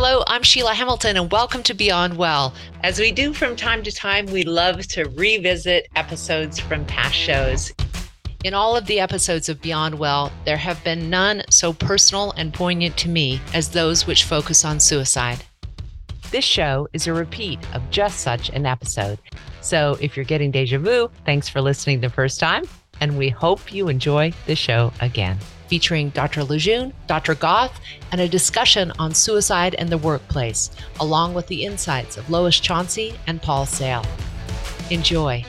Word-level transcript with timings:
Hello, 0.00 0.22
I'm 0.28 0.44
Sheila 0.44 0.74
Hamilton, 0.74 1.16
and 1.16 1.32
welcome 1.32 1.64
to 1.64 1.74
Beyond 1.74 2.16
Well. 2.16 2.54
As 2.84 3.00
we 3.00 3.10
do 3.10 3.32
from 3.34 3.56
time 3.56 3.82
to 3.82 3.90
time, 3.90 4.26
we 4.26 4.44
love 4.44 4.86
to 4.86 5.08
revisit 5.16 5.88
episodes 5.96 6.60
from 6.60 6.84
past 6.84 7.16
shows. 7.16 7.72
In 8.44 8.54
all 8.54 8.76
of 8.76 8.86
the 8.86 9.00
episodes 9.00 9.48
of 9.48 9.60
Beyond 9.60 9.98
Well, 9.98 10.30
there 10.44 10.56
have 10.56 10.84
been 10.84 11.10
none 11.10 11.42
so 11.50 11.72
personal 11.72 12.30
and 12.36 12.54
poignant 12.54 12.96
to 12.98 13.08
me 13.08 13.40
as 13.52 13.70
those 13.70 14.06
which 14.06 14.22
focus 14.22 14.64
on 14.64 14.78
suicide. 14.78 15.44
This 16.30 16.44
show 16.44 16.86
is 16.92 17.08
a 17.08 17.12
repeat 17.12 17.58
of 17.74 17.82
just 17.90 18.20
such 18.20 18.50
an 18.50 18.66
episode. 18.66 19.18
So 19.62 19.98
if 20.00 20.16
you're 20.16 20.24
getting 20.24 20.52
deja 20.52 20.78
vu, 20.78 21.10
thanks 21.26 21.48
for 21.48 21.60
listening 21.60 22.02
the 22.02 22.08
first 22.08 22.38
time, 22.38 22.62
and 23.00 23.18
we 23.18 23.30
hope 23.30 23.72
you 23.72 23.88
enjoy 23.88 24.32
the 24.46 24.54
show 24.54 24.92
again 25.00 25.40
featuring 25.68 26.10
Dr. 26.10 26.44
Lejeune, 26.44 26.92
Dr. 27.06 27.34
Goff, 27.34 27.80
and 28.10 28.20
a 28.20 28.28
discussion 28.28 28.92
on 28.98 29.14
suicide 29.14 29.74
and 29.74 29.88
the 29.88 29.98
workplace, 29.98 30.70
along 31.00 31.34
with 31.34 31.46
the 31.46 31.64
insights 31.64 32.16
of 32.16 32.28
Lois 32.30 32.58
Chauncey 32.58 33.14
and 33.26 33.40
Paul 33.40 33.66
Sale. 33.66 34.04
Enjoy. 34.90 35.44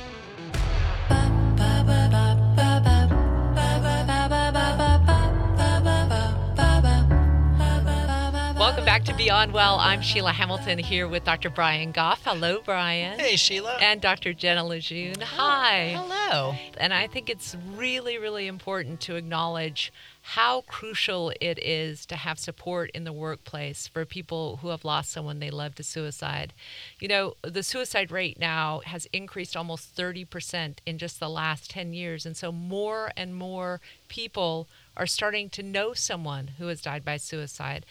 Welcome 8.59 8.83
back 8.83 9.05
to 9.05 9.15
Beyond 9.15 9.53
Well. 9.53 9.77
I'm 9.79 10.01
Sheila 10.01 10.31
Hamilton 10.31 10.77
here 10.77 11.07
with 11.07 11.23
Dr. 11.23 11.49
Brian 11.49 11.91
Goff. 11.91 12.21
Hello, 12.23 12.61
Brian. 12.63 13.17
Hey, 13.17 13.35
Sheila. 13.35 13.77
And 13.79 13.99
Dr. 13.99 14.33
Jenna 14.33 14.63
Lejeune. 14.65 15.15
Oh, 15.21 15.25
Hi. 15.25 15.95
Hello. 15.97 16.55
And 16.77 16.93
I 16.93 17.07
think 17.07 17.29
it's 17.29 17.55
really, 17.75 18.17
really 18.17 18.47
important 18.47 18.99
to 19.01 19.15
acknowledge 19.15 19.91
how 20.21 20.61
crucial 20.61 21.31
it 21.41 21.57
is 21.59 22.05
to 22.05 22.15
have 22.15 22.37
support 22.37 22.91
in 22.93 23.03
the 23.03 23.13
workplace 23.13 23.87
for 23.87 24.05
people 24.05 24.57
who 24.57 24.69
have 24.69 24.85
lost 24.85 25.11
someone 25.11 25.39
they 25.39 25.49
love 25.49 25.75
to 25.75 25.83
suicide. 25.83 26.53
You 26.99 27.07
know, 27.07 27.33
the 27.41 27.63
suicide 27.63 28.11
rate 28.11 28.39
now 28.39 28.81
has 28.85 29.07
increased 29.13 29.55
almost 29.55 29.95
30% 29.95 30.77
in 30.85 30.97
just 30.97 31.19
the 31.19 31.29
last 31.29 31.71
10 31.71 31.93
years. 31.93 32.25
And 32.25 32.35
so 32.35 32.51
more 32.51 33.11
and 33.15 33.35
more 33.35 33.79
people 34.07 34.67
are 34.97 35.07
starting 35.07 35.49
to 35.51 35.63
know 35.63 35.93
someone 35.93 36.51
who 36.57 36.67
has 36.67 36.81
died 36.81 37.05
by 37.05 37.17
suicide. 37.17 37.85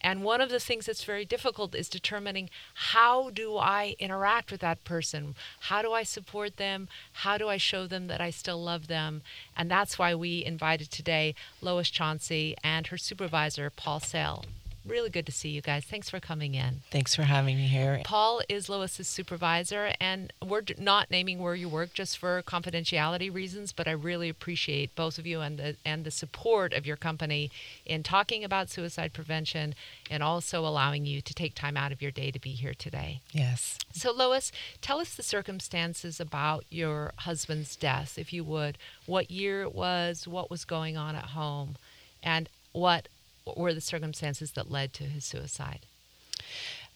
And 0.00 0.22
one 0.22 0.40
of 0.40 0.48
the 0.48 0.60
things 0.60 0.86
that's 0.86 1.04
very 1.04 1.24
difficult 1.24 1.74
is 1.74 1.88
determining 1.88 2.48
how 2.74 3.30
do 3.30 3.56
I 3.56 3.96
interact 3.98 4.50
with 4.50 4.60
that 4.60 4.84
person? 4.84 5.34
How 5.60 5.82
do 5.82 5.92
I 5.92 6.02
support 6.02 6.56
them? 6.56 6.88
How 7.12 7.36
do 7.36 7.48
I 7.48 7.58
show 7.58 7.86
them 7.86 8.06
that 8.06 8.20
I 8.20 8.30
still 8.30 8.62
love 8.62 8.86
them? 8.86 9.22
And 9.56 9.70
that's 9.70 9.98
why 9.98 10.14
we 10.14 10.44
invited 10.44 10.90
today 10.90 11.34
Lois 11.60 11.90
Chauncey 11.90 12.56
and 12.64 12.86
her 12.86 12.98
supervisor, 12.98 13.70
Paul 13.70 14.00
Sale 14.00 14.44
really 14.86 15.10
good 15.10 15.26
to 15.26 15.32
see 15.32 15.50
you 15.50 15.60
guys. 15.60 15.84
Thanks 15.84 16.08
for 16.08 16.20
coming 16.20 16.54
in. 16.54 16.82
Thanks 16.90 17.14
for 17.14 17.22
having 17.22 17.56
me 17.56 17.66
here. 17.66 18.00
Paul 18.04 18.40
is 18.48 18.68
Lois's 18.68 19.08
supervisor, 19.08 19.92
and 20.00 20.32
we're 20.44 20.62
not 20.78 21.10
naming 21.10 21.38
where 21.38 21.54
you 21.54 21.68
work 21.68 21.92
just 21.92 22.18
for 22.18 22.42
confidentiality 22.42 23.32
reasons, 23.32 23.72
but 23.72 23.86
I 23.86 23.92
really 23.92 24.28
appreciate 24.28 24.94
both 24.94 25.18
of 25.18 25.26
you 25.26 25.40
and 25.40 25.58
the 25.58 25.76
and 25.84 26.04
the 26.04 26.10
support 26.10 26.72
of 26.72 26.86
your 26.86 26.96
company 26.96 27.50
in 27.84 28.02
talking 28.02 28.44
about 28.44 28.70
suicide 28.70 29.12
prevention 29.12 29.74
and 30.10 30.22
also 30.22 30.66
allowing 30.66 31.04
you 31.04 31.20
to 31.20 31.34
take 31.34 31.54
time 31.54 31.76
out 31.76 31.92
of 31.92 32.02
your 32.02 32.10
day 32.10 32.30
to 32.30 32.38
be 32.38 32.50
here 32.50 32.74
today. 32.74 33.20
Yes. 33.32 33.78
So 33.92 34.12
Lois, 34.12 34.52
tell 34.80 35.00
us 35.00 35.14
the 35.14 35.22
circumstances 35.22 36.20
about 36.20 36.64
your 36.70 37.12
husband's 37.18 37.76
death, 37.76 38.18
if 38.18 38.32
you 38.32 38.44
would. 38.44 38.78
What 39.06 39.30
year 39.30 39.62
it 39.62 39.74
was, 39.74 40.26
what 40.26 40.50
was 40.50 40.64
going 40.64 40.96
on 40.96 41.14
at 41.14 41.26
home, 41.26 41.76
and 42.22 42.48
what 42.72 43.08
what 43.44 43.58
were 43.58 43.74
the 43.74 43.80
circumstances 43.80 44.52
that 44.52 44.70
led 44.70 44.92
to 44.94 45.04
his 45.04 45.24
suicide? 45.24 45.86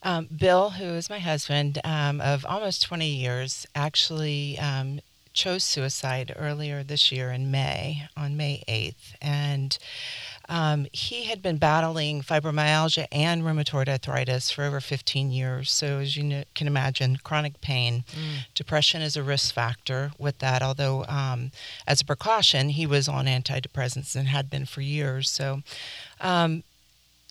Um, 0.02 0.28
Bill, 0.36 0.70
who 0.70 0.84
is 0.84 1.08
my 1.08 1.18
husband 1.18 1.80
um, 1.82 2.20
of 2.20 2.44
almost 2.44 2.82
20 2.82 3.08
years, 3.08 3.66
actually 3.74 4.58
um, 4.58 5.00
chose 5.32 5.64
suicide 5.64 6.32
earlier 6.36 6.82
this 6.82 7.10
year 7.10 7.30
in 7.30 7.50
May, 7.50 8.06
on 8.16 8.36
May 8.36 8.62
8th. 8.68 9.14
And 9.22 9.76
um, 10.48 10.86
he 10.92 11.24
had 11.24 11.42
been 11.42 11.56
battling 11.56 12.22
fibromyalgia 12.22 13.06
and 13.10 13.42
rheumatoid 13.42 13.88
arthritis 13.88 14.50
for 14.50 14.64
over 14.64 14.80
15 14.80 15.30
years. 15.30 15.70
So, 15.70 15.98
as 15.98 16.16
you 16.16 16.44
can 16.54 16.66
imagine, 16.66 17.18
chronic 17.22 17.60
pain. 17.60 18.04
Mm. 18.12 18.46
Depression 18.54 19.02
is 19.02 19.16
a 19.16 19.22
risk 19.22 19.54
factor 19.54 20.12
with 20.18 20.38
that, 20.38 20.62
although, 20.62 21.04
um, 21.06 21.50
as 21.86 22.00
a 22.00 22.04
precaution, 22.04 22.70
he 22.70 22.86
was 22.86 23.08
on 23.08 23.26
antidepressants 23.26 24.14
and 24.14 24.28
had 24.28 24.50
been 24.50 24.66
for 24.66 24.80
years. 24.80 25.30
So, 25.30 25.62
um, 26.20 26.62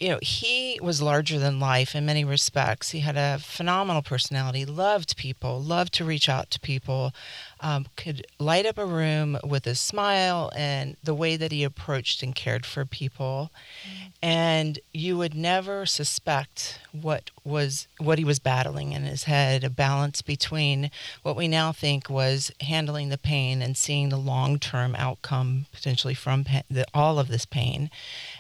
you 0.03 0.09
know, 0.09 0.19
he 0.21 0.77
was 0.81 1.01
larger 1.01 1.39
than 1.39 1.61
life 1.61 1.95
in 1.95 2.05
many 2.05 2.25
respects. 2.25 2.89
He 2.89 2.99
had 2.99 3.15
a 3.15 3.39
phenomenal 3.39 4.01
personality, 4.01 4.65
loved 4.65 5.15
people, 5.15 5.61
loved 5.61 5.93
to 5.93 6.03
reach 6.03 6.27
out 6.27 6.51
to 6.51 6.59
people, 6.59 7.13
um, 7.61 7.85
could 7.95 8.27
light 8.37 8.65
up 8.65 8.77
a 8.77 8.85
room 8.85 9.37
with 9.45 9.65
a 9.65 9.75
smile 9.75 10.51
and 10.57 10.97
the 11.01 11.13
way 11.13 11.37
that 11.37 11.53
he 11.53 11.63
approached 11.63 12.21
and 12.21 12.35
cared 12.35 12.65
for 12.65 12.83
people. 12.83 13.49
Mm-hmm. 13.87 14.09
And 14.21 14.79
you 14.93 15.17
would 15.17 15.35
never 15.35 15.85
suspect 15.85 16.81
what 16.91 17.31
was 17.45 17.87
what 17.97 18.17
he 18.17 18.25
was 18.25 18.39
battling 18.39 18.91
in 18.91 19.03
his 19.03 19.23
head, 19.23 19.63
a 19.63 19.69
balance 19.69 20.21
between 20.21 20.91
what 21.21 21.37
we 21.37 21.47
now 21.47 21.71
think 21.71 22.09
was 22.09 22.51
handling 22.59 23.07
the 23.07 23.17
pain 23.17 23.61
and 23.61 23.77
seeing 23.77 24.09
the 24.09 24.17
long-term 24.17 24.95
outcome 24.95 25.67
potentially 25.71 26.13
from 26.13 26.43
the, 26.69 26.85
all 26.93 27.19
of 27.19 27.29
this 27.29 27.45
pain 27.45 27.89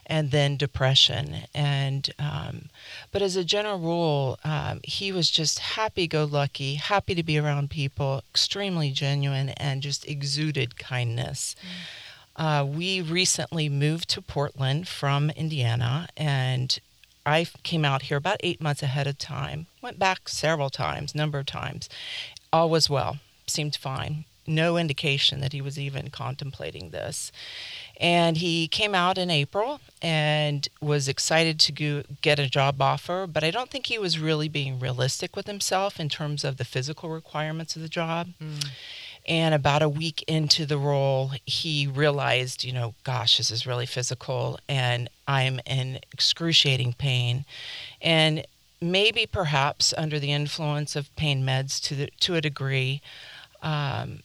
and 0.05 0.31
then 0.31 0.57
depression. 0.57 1.45
And 1.53 2.09
um, 2.19 2.69
but 3.11 3.21
as 3.21 3.35
a 3.35 3.43
general 3.43 3.79
rule, 3.79 4.39
um, 4.43 4.81
he 4.83 5.11
was 5.11 5.29
just 5.29 5.59
happy-go-lucky, 5.59 6.75
happy 6.75 7.15
to 7.15 7.23
be 7.23 7.37
around 7.37 7.69
people, 7.69 8.23
extremely 8.31 8.91
genuine, 8.91 9.49
and 9.49 9.81
just 9.81 10.07
exuded 10.07 10.77
kindness. 10.77 11.55
Mm. 11.61 11.61
Uh, 12.35 12.65
we 12.65 13.01
recently 13.01 13.69
moved 13.69 14.09
to 14.09 14.21
Portland 14.21 14.87
from 14.87 15.29
Indiana, 15.31 16.07
and 16.17 16.79
I 17.25 17.45
came 17.61 17.85
out 17.85 18.03
here 18.03 18.17
about 18.17 18.37
eight 18.41 18.59
months 18.59 18.81
ahead 18.81 19.07
of 19.07 19.17
time. 19.17 19.67
Went 19.81 19.99
back 19.99 20.27
several 20.27 20.69
times, 20.69 21.13
number 21.13 21.39
of 21.39 21.45
times. 21.45 21.89
All 22.51 22.69
was 22.69 22.89
well, 22.89 23.19
seemed 23.47 23.75
fine 23.75 24.25
no 24.47 24.77
indication 24.77 25.39
that 25.41 25.53
he 25.53 25.61
was 25.61 25.79
even 25.79 26.09
contemplating 26.09 26.89
this. 26.89 27.31
And 27.99 28.37
he 28.37 28.67
came 28.67 28.95
out 28.95 29.17
in 29.17 29.29
April 29.29 29.79
and 30.01 30.67
was 30.81 31.07
excited 31.07 31.59
to 31.61 31.71
go 31.71 32.03
get 32.21 32.39
a 32.39 32.49
job 32.49 32.81
offer, 32.81 33.27
but 33.27 33.43
I 33.43 33.51
don't 33.51 33.69
think 33.69 33.85
he 33.85 33.97
was 33.97 34.19
really 34.19 34.49
being 34.49 34.79
realistic 34.79 35.35
with 35.35 35.47
himself 35.47 35.99
in 35.99 36.09
terms 36.09 36.43
of 36.43 36.57
the 36.57 36.65
physical 36.65 37.09
requirements 37.09 37.75
of 37.75 37.81
the 37.81 37.89
job. 37.89 38.29
Mm. 38.41 38.67
And 39.25 39.55
about 39.55 39.81
a 39.81 39.87
week 39.87 40.23
into 40.27 40.65
the 40.65 40.77
role, 40.77 41.31
he 41.45 41.87
realized, 41.87 42.65
you 42.65 42.73
know, 42.73 42.93
gosh, 43.05 43.37
this 43.37 43.51
is 43.51 43.65
really 43.65 43.85
physical 43.85 44.59
and 44.67 45.09
I'm 45.27 45.61
in 45.65 45.99
excruciating 46.11 46.93
pain. 46.97 47.45
And 48.01 48.45
maybe 48.81 49.25
perhaps 49.25 49.93
under 49.97 50.19
the 50.19 50.33
influence 50.33 50.97
of 50.97 51.15
pain 51.15 51.45
meds 51.45 51.81
to 51.83 51.95
the, 51.95 52.09
to 52.19 52.35
a 52.35 52.41
degree, 52.41 53.01
um, 53.61 54.23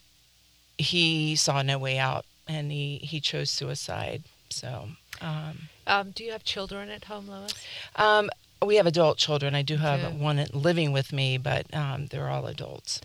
he 0.77 1.37
saw 1.37 1.63
no 1.63 1.79
way 1.79 1.99
out 1.99 2.25
and 2.49 2.73
he, 2.73 2.99
he 2.99 3.21
chose 3.21 3.51
suicide. 3.51 4.25
So, 4.51 4.89
um, 5.21 5.69
um, 5.87 6.11
do 6.11 6.25
you 6.25 6.33
have 6.33 6.45
children 6.45 6.89
at 6.89 7.05
home, 7.05 7.29
Lois? 7.29 7.55
Um, 7.97 8.31
we 8.65 8.77
have 8.77 8.87
adult 8.87 9.19
children. 9.19 9.55
I 9.55 9.63
do 9.63 9.77
have 9.77 10.15
one 10.15 10.45
living 10.53 10.93
with 10.93 11.13
me, 11.13 11.39
but 11.39 11.73
um, 11.75 12.07
they're 12.07 12.29
all 12.29 12.47
adults. 12.47 13.01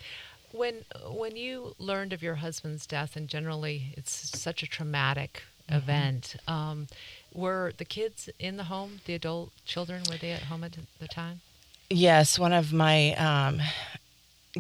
When 0.52 0.86
when 1.10 1.36
you 1.36 1.76
learned 1.80 2.14
of 2.14 2.22
your 2.22 2.36
husband's 2.36 2.86
death, 2.86 3.16
and 3.16 3.28
generally 3.28 3.94
it's 3.98 4.40
such 4.40 4.64
a 4.64 4.68
traumatic 4.68 5.44
mm-hmm. 5.68 5.78
event, 5.78 6.36
um, 6.48 6.88
were 7.34 7.74
the 7.78 7.86
kids 7.86 8.30
in 8.40 8.58
the 8.58 8.66
home? 8.66 9.02
The 9.06 9.16
adult 9.16 9.52
children 9.66 10.04
were 10.10 10.18
they 10.18 10.32
at 10.32 10.44
home 10.44 10.64
at 10.64 10.78
the 11.00 11.08
time? 11.08 11.42
Yes, 11.90 12.40
one 12.40 12.54
of 12.54 12.74
my 12.74 13.14
um, 13.16 13.62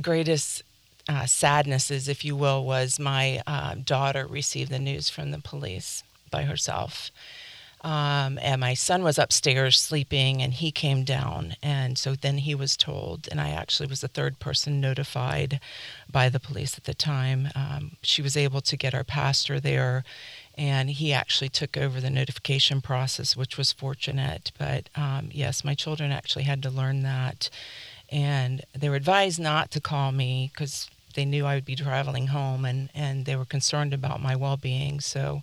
greatest 0.02 0.63
uh, 1.10 1.26
sadnesses, 1.26 2.08
if 2.08 2.24
you 2.24 2.36
will, 2.36 2.64
was 2.64 3.00
my 3.00 3.42
uh, 3.46 3.76
daughter 3.76 4.26
received 4.26 4.72
the 4.72 4.80
news 4.80 5.10
from 5.10 5.32
the 5.32 5.40
police 5.40 6.04
by 6.32 6.44
herself. 6.44 7.12
Um, 7.82 8.40
and 8.42 8.62
my 8.62 8.76
son 8.76 9.04
was 9.04 9.18
upstairs 9.18 9.78
sleeping, 9.78 10.42
and 10.42 10.54
he 10.54 10.72
came 10.72 11.04
down. 11.04 11.56
And 11.62 11.98
so 11.98 12.16
then 12.16 12.38
he 12.38 12.56
was 12.56 12.78
told, 12.78 13.28
and 13.30 13.42
I 13.42 13.50
actually 13.50 13.88
was 13.88 14.00
the 14.00 14.08
third 14.08 14.40
person 14.40 14.80
notified 14.80 15.60
by 16.10 16.30
the 16.30 16.40
police 16.40 16.78
at 16.78 16.86
the 16.86 16.94
time. 16.94 17.50
Um, 17.56 17.98
she 18.02 18.22
was 18.22 18.38
able 18.38 18.62
to 18.62 18.78
get 18.78 18.96
our 18.96 19.04
pastor 19.04 19.60
there, 19.60 20.06
and 20.58 20.92
he 20.92 21.12
actually 21.12 21.50
took 21.50 21.76
over 21.76 22.00
the 22.00 22.10
notification 22.10 22.80
process, 22.80 23.36
which 23.36 23.58
was 23.58 23.74
fortunate. 23.74 24.54
But 24.58 24.88
um, 24.96 25.28
yes, 25.34 25.66
my 25.66 25.76
children 25.76 26.14
actually 26.14 26.46
had 26.46 26.64
to 26.64 26.70
learn 26.70 27.04
that 27.04 27.50
and 28.13 28.63
they 28.77 28.89
were 28.89 28.95
advised 28.95 29.39
not 29.39 29.71
to 29.71 29.81
call 29.81 30.12
me 30.12 30.51
because 30.54 30.88
they 31.15 31.25
knew 31.25 31.45
I 31.45 31.56
would 31.56 31.65
be 31.65 31.75
traveling 31.75 32.27
home 32.27 32.63
and, 32.63 32.89
and 32.94 33.25
they 33.25 33.36
were 33.36 33.45
concerned 33.45 33.94
about 33.94 34.21
my 34.21 34.36
well 34.36 34.56
being. 34.56 35.00
So 35.00 35.42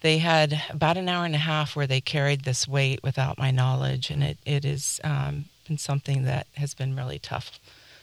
they 0.00 0.18
had 0.18 0.60
about 0.70 0.96
an 0.96 1.08
hour 1.08 1.24
and 1.24 1.34
a 1.34 1.38
half 1.38 1.76
where 1.76 1.86
they 1.86 2.00
carried 2.00 2.44
this 2.44 2.66
weight 2.66 3.02
without 3.02 3.38
my 3.38 3.50
knowledge, 3.50 4.10
and 4.10 4.22
it 4.22 4.38
it 4.44 4.64
has 4.64 5.00
um, 5.04 5.44
been 5.68 5.78
something 5.78 6.24
that 6.24 6.46
has 6.56 6.74
been 6.74 6.96
really 6.96 7.18
tough 7.18 7.60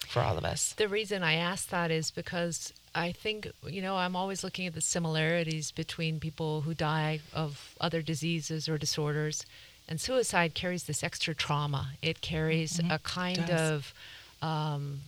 for 0.08 0.22
all 0.22 0.38
of 0.38 0.46
us. 0.46 0.74
The 0.78 0.88
reason 0.88 1.22
I 1.22 1.34
ask 1.34 1.70
that 1.70 1.92
is 1.92 2.12
because 2.12 2.74
I 2.96 3.12
think, 3.12 3.52
you 3.68 3.82
know, 3.82 3.98
I'm 3.98 4.16
always 4.16 4.44
looking 4.44 4.68
at 4.68 4.74
the 4.74 4.82
similarities 4.82 5.72
between 5.72 6.20
people 6.20 6.62
who 6.62 6.74
die 6.74 7.20
of 7.34 7.76
other 7.82 8.02
diseases 8.02 8.70
or 8.70 8.78
disorders. 8.78 9.46
And 9.88 10.02
suicide 10.02 10.54
carries 10.54 10.84
this 10.84 11.04
extra 11.04 11.34
trauma. 11.34 11.92
It 12.02 12.22
carries 12.22 12.78
mm-hmm. 12.78 12.92
a 12.92 13.00
kind 13.00 13.50
of 13.50 13.94
um, 14.42 15.02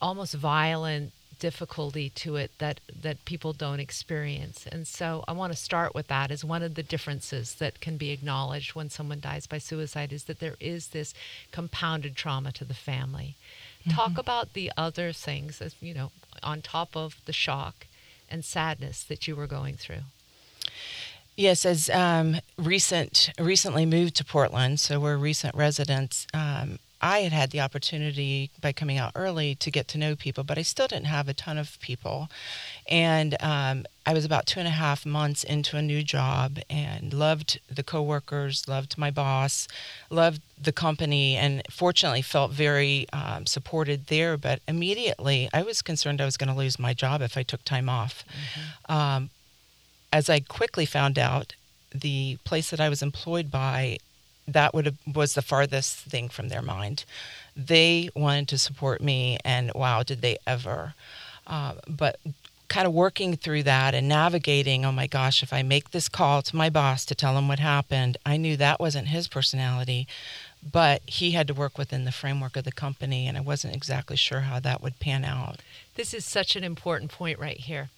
almost 0.00 0.34
violent 0.34 1.12
difficulty 1.38 2.08
to 2.08 2.36
it 2.36 2.50
that 2.58 2.80
that 3.02 3.24
people 3.24 3.52
don't 3.52 3.80
experience. 3.80 4.66
And 4.70 4.86
so 4.86 5.24
I 5.28 5.32
want 5.32 5.52
to 5.52 5.58
start 5.58 5.94
with 5.94 6.08
that 6.08 6.30
as 6.30 6.44
one 6.44 6.62
of 6.62 6.74
the 6.74 6.82
differences 6.82 7.54
that 7.56 7.80
can 7.80 7.96
be 7.96 8.10
acknowledged 8.10 8.74
when 8.74 8.88
someone 8.88 9.20
dies 9.20 9.46
by 9.46 9.58
suicide 9.58 10.12
is 10.12 10.24
that 10.24 10.40
there 10.40 10.56
is 10.60 10.88
this 10.88 11.14
compounded 11.52 12.16
trauma 12.16 12.52
to 12.52 12.64
the 12.64 12.74
family. 12.74 13.36
Mm-hmm. 13.80 13.90
Talk 13.90 14.18
about 14.18 14.54
the 14.54 14.72
other 14.76 15.12
things 15.12 15.60
as 15.60 15.74
you 15.80 15.94
know 15.94 16.10
on 16.42 16.62
top 16.62 16.96
of 16.96 17.16
the 17.26 17.32
shock 17.32 17.86
and 18.30 18.44
sadness 18.44 19.02
that 19.04 19.28
you 19.28 19.36
were 19.36 19.46
going 19.46 19.76
through. 19.76 20.04
Yes, 21.36 21.66
as 21.66 21.90
um, 21.90 22.36
recent 22.56 23.30
recently 23.38 23.84
moved 23.84 24.16
to 24.16 24.24
Portland, 24.24 24.80
so 24.80 24.98
we're 24.98 25.18
recent 25.18 25.54
residents. 25.54 26.26
Um, 26.32 26.78
I 27.02 27.20
had 27.20 27.32
had 27.32 27.50
the 27.50 27.60
opportunity 27.60 28.50
by 28.58 28.72
coming 28.72 28.96
out 28.96 29.12
early 29.14 29.54
to 29.56 29.70
get 29.70 29.86
to 29.88 29.98
know 29.98 30.16
people, 30.16 30.44
but 30.44 30.56
I 30.56 30.62
still 30.62 30.88
didn't 30.88 31.06
have 31.06 31.28
a 31.28 31.34
ton 31.34 31.58
of 31.58 31.78
people. 31.80 32.30
And 32.88 33.36
um, 33.42 33.84
I 34.06 34.14
was 34.14 34.24
about 34.24 34.46
two 34.46 34.60
and 34.60 34.66
a 34.66 34.72
half 34.72 35.04
months 35.04 35.44
into 35.44 35.76
a 35.76 35.82
new 35.82 36.02
job 36.02 36.58
and 36.70 37.12
loved 37.12 37.60
the 37.70 37.82
coworkers, 37.82 38.66
loved 38.66 38.96
my 38.96 39.10
boss, 39.10 39.68
loved 40.08 40.40
the 40.58 40.72
company, 40.72 41.36
and 41.36 41.62
fortunately 41.70 42.22
felt 42.22 42.52
very 42.52 43.06
um, 43.12 43.44
supported 43.44 44.06
there. 44.06 44.38
But 44.38 44.60
immediately 44.66 45.50
I 45.52 45.62
was 45.62 45.82
concerned 45.82 46.22
I 46.22 46.24
was 46.24 46.38
going 46.38 46.48
to 46.48 46.56
lose 46.56 46.78
my 46.78 46.94
job 46.94 47.20
if 47.20 47.36
I 47.36 47.42
took 47.42 47.62
time 47.62 47.90
off. 47.90 48.24
Mm-hmm. 48.24 48.92
Um, 48.92 49.30
as 50.12 50.28
I 50.30 50.40
quickly 50.40 50.86
found 50.86 51.18
out, 51.18 51.54
the 51.94 52.38
place 52.44 52.70
that 52.70 52.80
I 52.80 52.88
was 52.88 53.02
employed 53.02 53.50
by 53.50 53.98
that 54.48 54.74
would 54.74 54.86
have, 54.86 54.96
was 55.12 55.34
the 55.34 55.42
farthest 55.42 55.96
thing 55.96 56.28
from 56.28 56.48
their 56.48 56.62
mind. 56.62 57.04
They 57.56 58.10
wanted 58.14 58.48
to 58.48 58.58
support 58.58 59.00
me, 59.00 59.38
and 59.44 59.72
wow, 59.74 60.02
did 60.02 60.20
they 60.20 60.38
ever! 60.46 60.94
Uh, 61.46 61.74
but 61.88 62.18
kind 62.68 62.86
of 62.86 62.92
working 62.92 63.36
through 63.36 63.62
that 63.62 63.94
and 63.94 64.08
navigating, 64.08 64.84
oh 64.84 64.92
my 64.92 65.06
gosh, 65.06 65.42
if 65.42 65.52
I 65.52 65.62
make 65.62 65.90
this 65.90 66.08
call 66.08 66.42
to 66.42 66.56
my 66.56 66.68
boss 66.68 67.04
to 67.06 67.14
tell 67.14 67.38
him 67.38 67.48
what 67.48 67.60
happened, 67.60 68.16
I 68.26 68.36
knew 68.36 68.56
that 68.56 68.80
wasn't 68.80 69.08
his 69.08 69.28
personality, 69.28 70.06
but 70.68 71.02
he 71.06 71.32
had 71.32 71.46
to 71.46 71.54
work 71.54 71.78
within 71.78 72.04
the 72.04 72.12
framework 72.12 72.56
of 72.56 72.64
the 72.64 72.72
company, 72.72 73.26
and 73.26 73.36
I 73.38 73.40
wasn't 73.40 73.76
exactly 73.76 74.16
sure 74.16 74.40
how 74.40 74.58
that 74.60 74.82
would 74.82 74.98
pan 74.98 75.24
out. 75.24 75.60
This 75.94 76.12
is 76.12 76.24
such 76.24 76.56
an 76.56 76.64
important 76.64 77.10
point 77.12 77.38
right 77.38 77.58
here 77.58 77.90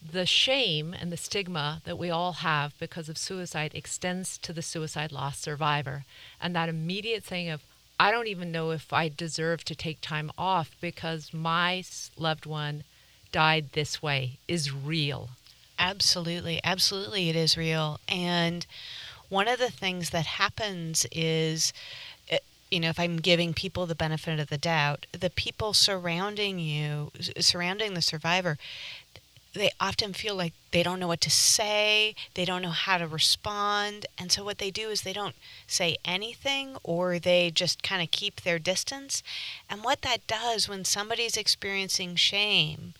the 0.00 0.26
shame 0.26 0.94
and 0.98 1.10
the 1.10 1.16
stigma 1.16 1.82
that 1.84 1.98
we 1.98 2.10
all 2.10 2.34
have 2.34 2.78
because 2.78 3.08
of 3.08 3.18
suicide 3.18 3.72
extends 3.74 4.38
to 4.38 4.52
the 4.52 4.62
suicide 4.62 5.12
loss 5.12 5.38
survivor. 5.38 6.04
And 6.40 6.54
that 6.54 6.68
immediate 6.68 7.24
thing 7.24 7.48
of, 7.48 7.62
I 8.00 8.10
don't 8.10 8.28
even 8.28 8.52
know 8.52 8.70
if 8.70 8.92
I 8.92 9.08
deserve 9.08 9.64
to 9.64 9.74
take 9.74 10.00
time 10.00 10.30
off 10.38 10.76
because 10.80 11.34
my 11.34 11.84
loved 12.16 12.46
one 12.46 12.84
died 13.32 13.70
this 13.72 14.02
way 14.02 14.38
is 14.46 14.72
real. 14.72 15.30
Absolutely. 15.78 16.60
Absolutely, 16.64 17.28
it 17.28 17.36
is 17.36 17.56
real. 17.56 18.00
And 18.08 18.66
one 19.28 19.48
of 19.48 19.58
the 19.58 19.70
things 19.70 20.10
that 20.10 20.26
happens 20.26 21.06
is, 21.12 21.72
eh, 22.30 22.38
you 22.70 22.80
know, 22.80 22.88
if 22.88 22.98
I'm 22.98 23.18
giving 23.18 23.52
people 23.52 23.86
the 23.86 23.94
benefit 23.94 24.40
of 24.40 24.48
the 24.48 24.58
doubt, 24.58 25.06
the 25.12 25.30
people 25.30 25.72
surrounding 25.72 26.58
you, 26.58 27.10
surrounding 27.38 27.94
the 27.94 28.02
survivor, 28.02 28.58
they 29.58 29.70
often 29.80 30.12
feel 30.12 30.34
like 30.34 30.52
they 30.70 30.82
don't 30.82 31.00
know 31.00 31.08
what 31.08 31.20
to 31.22 31.30
say, 31.30 32.14
they 32.34 32.44
don't 32.44 32.62
know 32.62 32.70
how 32.70 32.98
to 32.98 33.06
respond. 33.06 34.06
And 34.16 34.30
so 34.30 34.44
what 34.44 34.58
they 34.58 34.70
do 34.70 34.88
is 34.88 35.02
they 35.02 35.12
don't 35.12 35.34
say 35.66 35.96
anything 36.04 36.76
or 36.82 37.18
they 37.18 37.50
just 37.50 37.82
kind 37.82 38.02
of 38.02 38.10
keep 38.10 38.42
their 38.42 38.58
distance. 38.58 39.22
And 39.68 39.82
what 39.82 40.02
that 40.02 40.26
does 40.26 40.68
when 40.68 40.84
somebody's 40.84 41.36
experiencing 41.36 42.16
shame 42.16 42.94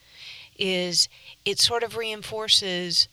is 0.59 1.09
it 1.45 1.59
sort 1.59 1.83
of 1.83 1.97
reinforces 1.97 3.09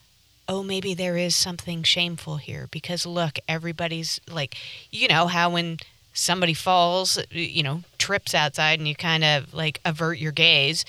oh, 0.48 0.62
maybe 0.62 0.94
there 0.94 1.18
is 1.18 1.36
something 1.36 1.82
shameful 1.82 2.38
here 2.38 2.68
because 2.70 3.06
look, 3.06 3.40
everybody's 3.48 4.22
like, 4.30 4.56
you 4.92 5.08
know, 5.08 5.26
how 5.28 5.50
when 5.50 5.78
somebody 6.14 6.54
falls, 6.54 7.18
you 7.32 7.64
know, 7.64 7.82
trips 7.98 8.34
outside 8.36 8.80
and 8.80 8.88
you 8.88 8.96
kind 8.96 9.24
of 9.24 9.54
like 9.54 9.82
avert 9.84 10.18
your 10.18 10.32
gaze 10.32 10.86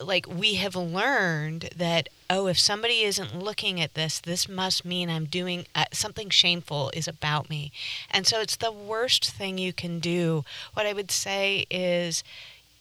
like 0.00 0.26
we 0.26 0.54
have 0.54 0.74
learned 0.74 1.70
that 1.76 2.08
oh 2.30 2.46
if 2.46 2.58
somebody 2.58 3.02
isn't 3.02 3.38
looking 3.38 3.80
at 3.80 3.94
this 3.94 4.18
this 4.20 4.48
must 4.48 4.84
mean 4.84 5.10
i'm 5.10 5.26
doing 5.26 5.66
uh, 5.74 5.84
something 5.92 6.30
shameful 6.30 6.90
is 6.94 7.06
about 7.06 7.50
me 7.50 7.72
and 8.10 8.26
so 8.26 8.40
it's 8.40 8.56
the 8.56 8.72
worst 8.72 9.30
thing 9.30 9.58
you 9.58 9.72
can 9.72 9.98
do 9.98 10.44
what 10.74 10.86
i 10.86 10.92
would 10.92 11.10
say 11.10 11.66
is 11.70 12.24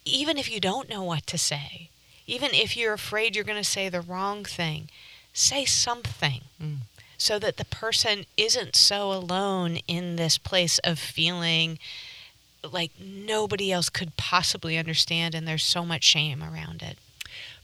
even 0.05 0.37
if 0.37 0.51
you 0.51 0.59
don't 0.59 0.89
know 0.89 1.03
what 1.03 1.25
to 1.27 1.37
say 1.37 1.89
even 2.27 2.51
if 2.53 2.75
you're 2.77 2.93
afraid 2.93 3.35
you're 3.35 3.43
going 3.43 3.61
to 3.61 3.63
say 3.63 3.89
the 3.89 4.01
wrong 4.01 4.43
thing 4.43 4.89
say 5.33 5.65
something 5.65 6.41
mm. 6.61 6.77
so 7.17 7.37
that 7.39 7.57
the 7.57 7.65
person 7.65 8.25
isn't 8.37 8.75
so 8.75 9.11
alone 9.11 9.79
in 9.87 10.15
this 10.15 10.37
place 10.37 10.79
of 10.79 10.97
feeling 10.97 11.77
like 12.73 12.91
nobody 12.99 13.71
else 13.71 13.89
could 13.89 14.17
possibly 14.17 14.77
understand, 14.77 15.35
and 15.35 15.47
there's 15.47 15.63
so 15.63 15.85
much 15.85 16.03
shame 16.03 16.43
around 16.43 16.81
it. 16.81 16.97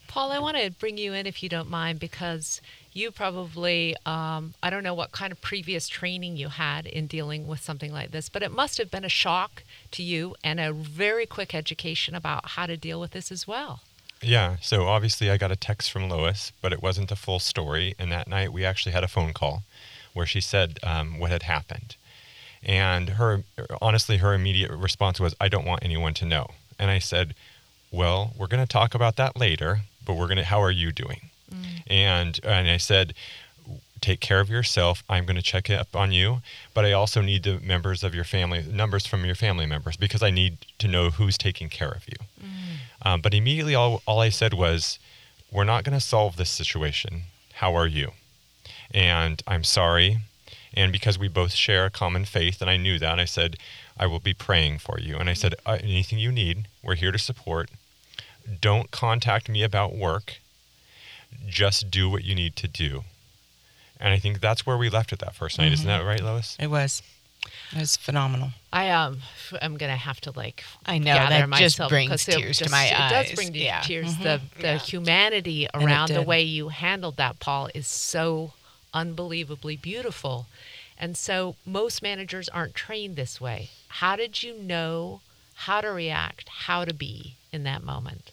Paul, 0.08 0.32
I 0.32 0.40
want 0.40 0.58
to 0.58 0.72
bring 0.72 0.98
you 0.98 1.14
in 1.14 1.26
if 1.26 1.42
you 1.42 1.48
don't 1.48 1.70
mind 1.70 2.00
because 2.00 2.60
you 2.92 3.12
probably, 3.12 3.96
um, 4.06 4.54
I 4.62 4.70
don't 4.70 4.84
know 4.84 4.94
what 4.94 5.14
kind 5.14 5.32
of 5.32 5.40
previous 5.40 5.88
training 5.88 6.36
you 6.36 6.50
had 6.50 6.86
in 6.86 7.08
dealing 7.08 7.48
with 7.48 7.62
something 7.62 7.94
like 7.94 8.12
this, 8.12 8.28
but 8.28 8.44
it 8.44 8.52
must 8.52 8.78
have 8.78 8.92
been 8.92 9.06
a 9.06 9.10
shock 9.10 9.64
to 9.92 10.04
you 10.04 10.36
and 10.44 10.60
a 10.60 10.74
very 10.74 11.26
quick 11.26 11.56
education 11.56 12.14
about 12.14 12.50
how 12.50 12.66
to 12.66 12.76
deal 12.76 13.00
with 13.00 13.12
this 13.12 13.32
as 13.32 13.48
well. 13.48 13.82
Yeah, 14.22 14.58
so 14.62 14.88
obviously 14.88 15.32
I 15.32 15.38
got 15.38 15.52
a 15.52 15.56
text 15.56 15.90
from 15.92 16.10
Lois, 16.10 16.52
but 16.62 16.74
it 16.74 16.84
wasn't 16.84 17.12
a 17.12 17.16
full 17.16 17.40
story. 17.40 17.96
And 17.98 18.12
that 18.12 18.28
night 18.28 18.52
we 18.52 18.66
actually 18.66 18.92
had 18.92 19.06
a 19.06 19.08
phone 19.08 19.32
call 19.32 19.64
where 20.14 20.26
she 20.26 20.42
said 20.42 20.78
um, 20.84 21.20
what 21.20 21.32
had 21.32 21.44
happened. 21.44 21.96
And 22.64 23.10
her, 23.10 23.44
honestly, 23.82 24.18
her 24.18 24.34
immediate 24.34 24.72
response 24.72 25.20
was, 25.20 25.36
I 25.42 25.48
don't 25.48 25.66
want 25.66 25.84
anyone 25.84 26.14
to 26.16 26.26
know. 26.26 26.52
And 26.78 26.92
I 26.92 27.00
said, 27.00 27.34
Well, 27.92 28.34
we're 28.38 28.48
going 28.48 28.64
to 28.64 28.72
talk 28.72 28.94
about 28.94 29.16
that 29.16 29.38
later, 29.38 29.82
but 30.06 30.16
we're 30.16 30.28
going 30.28 30.38
to, 30.38 30.44
how 30.44 30.62
are 30.62 30.72
you 30.72 30.92
doing? 30.92 31.30
Mm. 31.52 31.66
And, 31.88 32.40
and 32.44 32.70
I 32.70 32.78
said, 32.78 33.14
take 34.02 34.20
care 34.20 34.40
of 34.40 34.50
yourself. 34.50 35.04
I'm 35.08 35.26
going 35.26 35.36
to 35.36 35.42
check 35.42 35.70
up 35.70 35.96
on 35.96 36.12
you, 36.12 36.42
but 36.74 36.84
I 36.86 36.92
also 36.92 37.22
need 37.22 37.44
the 37.44 37.60
members 37.60 38.04
of 38.04 38.14
your 38.14 38.24
family, 38.24 38.64
numbers 38.64 39.06
from 39.06 39.24
your 39.26 39.36
family 39.36 39.66
members, 39.66 39.96
because 39.96 40.24
I 40.24 40.32
need 40.32 40.58
to 40.80 40.88
know 40.88 41.12
who's 41.12 41.38
taking 41.38 41.70
care 41.70 41.92
of 41.92 42.08
you. 42.08 42.16
Mm. 42.44 42.48
Um, 43.04 43.22
but 43.22 43.34
immediately, 43.34 43.76
all, 43.76 44.02
all 44.06 44.20
I 44.20 44.30
said 44.30 44.54
was, 44.54 45.00
We're 45.52 45.64
not 45.64 45.84
going 45.84 45.98
to 45.98 46.06
solve 46.06 46.36
this 46.36 46.50
situation. 46.50 47.24
How 47.54 47.76
are 47.76 47.88
you? 47.88 48.12
And 48.94 49.42
I'm 49.48 49.64
sorry. 49.64 50.18
And 50.74 50.92
because 50.92 51.20
we 51.20 51.28
both 51.28 51.54
share 51.54 51.86
a 51.86 51.90
common 51.90 52.26
faith, 52.26 52.62
and 52.62 52.70
I 52.70 52.78
knew 52.78 52.98
that, 53.00 53.20
I 53.20 53.26
said, 53.26 53.58
I 53.98 54.08
will 54.08 54.20
be 54.20 54.34
praying 54.34 54.80
for 54.80 55.00
you. 55.00 55.18
And 55.18 55.30
I 55.30 55.34
said, 55.34 55.56
uh, 55.66 55.78
anything 55.82 56.18
you 56.18 56.32
need, 56.32 56.68
we're 56.82 56.96
here 56.96 57.12
to 57.12 57.20
support. 57.20 57.70
Don't 58.60 58.90
contact 58.90 59.50
me 59.50 59.64
about 59.64 59.96
work. 59.96 60.40
Just 61.48 61.92
do 61.92 62.10
what 62.10 62.24
you 62.24 62.36
need 62.36 62.56
to 62.58 62.68
do. 62.68 63.04
And 64.00 64.14
I 64.14 64.18
think 64.18 64.40
that's 64.40 64.66
where 64.66 64.78
we 64.78 64.90
left 64.90 65.14
it 65.14 65.20
that 65.20 65.36
1st 65.36 65.58
night. 65.60 65.66
Mm-hmm. 65.66 65.74
Isn't 65.74 65.88
that 65.88 66.06
right, 66.06 66.22
Lois? 66.22 66.58
It 66.60 66.68
was. 66.68 67.04
It 67.74 67.80
was 67.80 67.98
phenomenal. 67.98 68.52
I 68.72 68.92
um, 68.92 69.20
I'm 69.62 69.76
gonna 69.76 69.96
have 69.96 70.22
to 70.22 70.32
like. 70.32 70.64
I 70.86 71.00
know 71.00 71.16
that 71.16 71.50
just 71.54 71.80
brings 71.90 72.24
tears 72.24 72.60
just, 72.60 72.66
to 72.66 72.70
my 72.70 72.86
it 72.86 73.00
eyes. 73.00 73.12
It 73.12 73.30
does 73.30 73.36
bring 73.36 73.56
yeah. 73.56 73.82
tears. 73.82 74.14
Mm-hmm. 74.14 74.24
The 74.24 74.42
the 74.58 74.64
yeah. 74.64 74.78
humanity 74.78 75.68
around 75.74 76.12
the 76.12 76.22
way 76.22 76.44
you 76.44 76.70
handled 76.70 77.18
that, 77.18 77.40
Paul, 77.40 77.70
is 77.74 77.88
so 77.88 78.54
unbelievably 78.94 79.78
beautiful. 79.78 80.48
And 80.98 81.18
so 81.18 81.56
most 81.66 82.02
managers 82.02 82.50
aren't 82.50 82.76
trained 82.76 83.16
this 83.16 83.42
way. 83.42 83.70
How 83.88 84.16
did 84.16 84.44
you 84.44 84.54
know 84.54 85.22
how 85.56 85.82
to 85.82 85.92
react, 85.92 86.50
how 86.50 86.86
to 86.86 86.94
be 86.94 87.36
in 87.52 87.64
that 87.64 87.84
moment? 87.84 88.32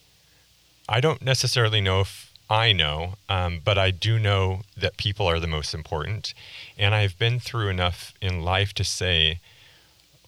I 0.88 1.00
don't 1.00 1.22
necessarily 1.22 1.80
know 1.80 2.00
if 2.00 2.32
I 2.50 2.72
know, 2.72 3.14
um, 3.28 3.60
but 3.62 3.76
I 3.76 3.90
do 3.90 4.18
know 4.18 4.62
that 4.76 4.96
people 4.96 5.26
are 5.26 5.38
the 5.38 5.46
most 5.46 5.74
important. 5.74 6.32
And 6.78 6.94
I've 6.94 7.18
been 7.18 7.40
through 7.40 7.68
enough 7.68 8.14
in 8.22 8.42
life 8.42 8.72
to 8.74 8.84
say, 8.84 9.40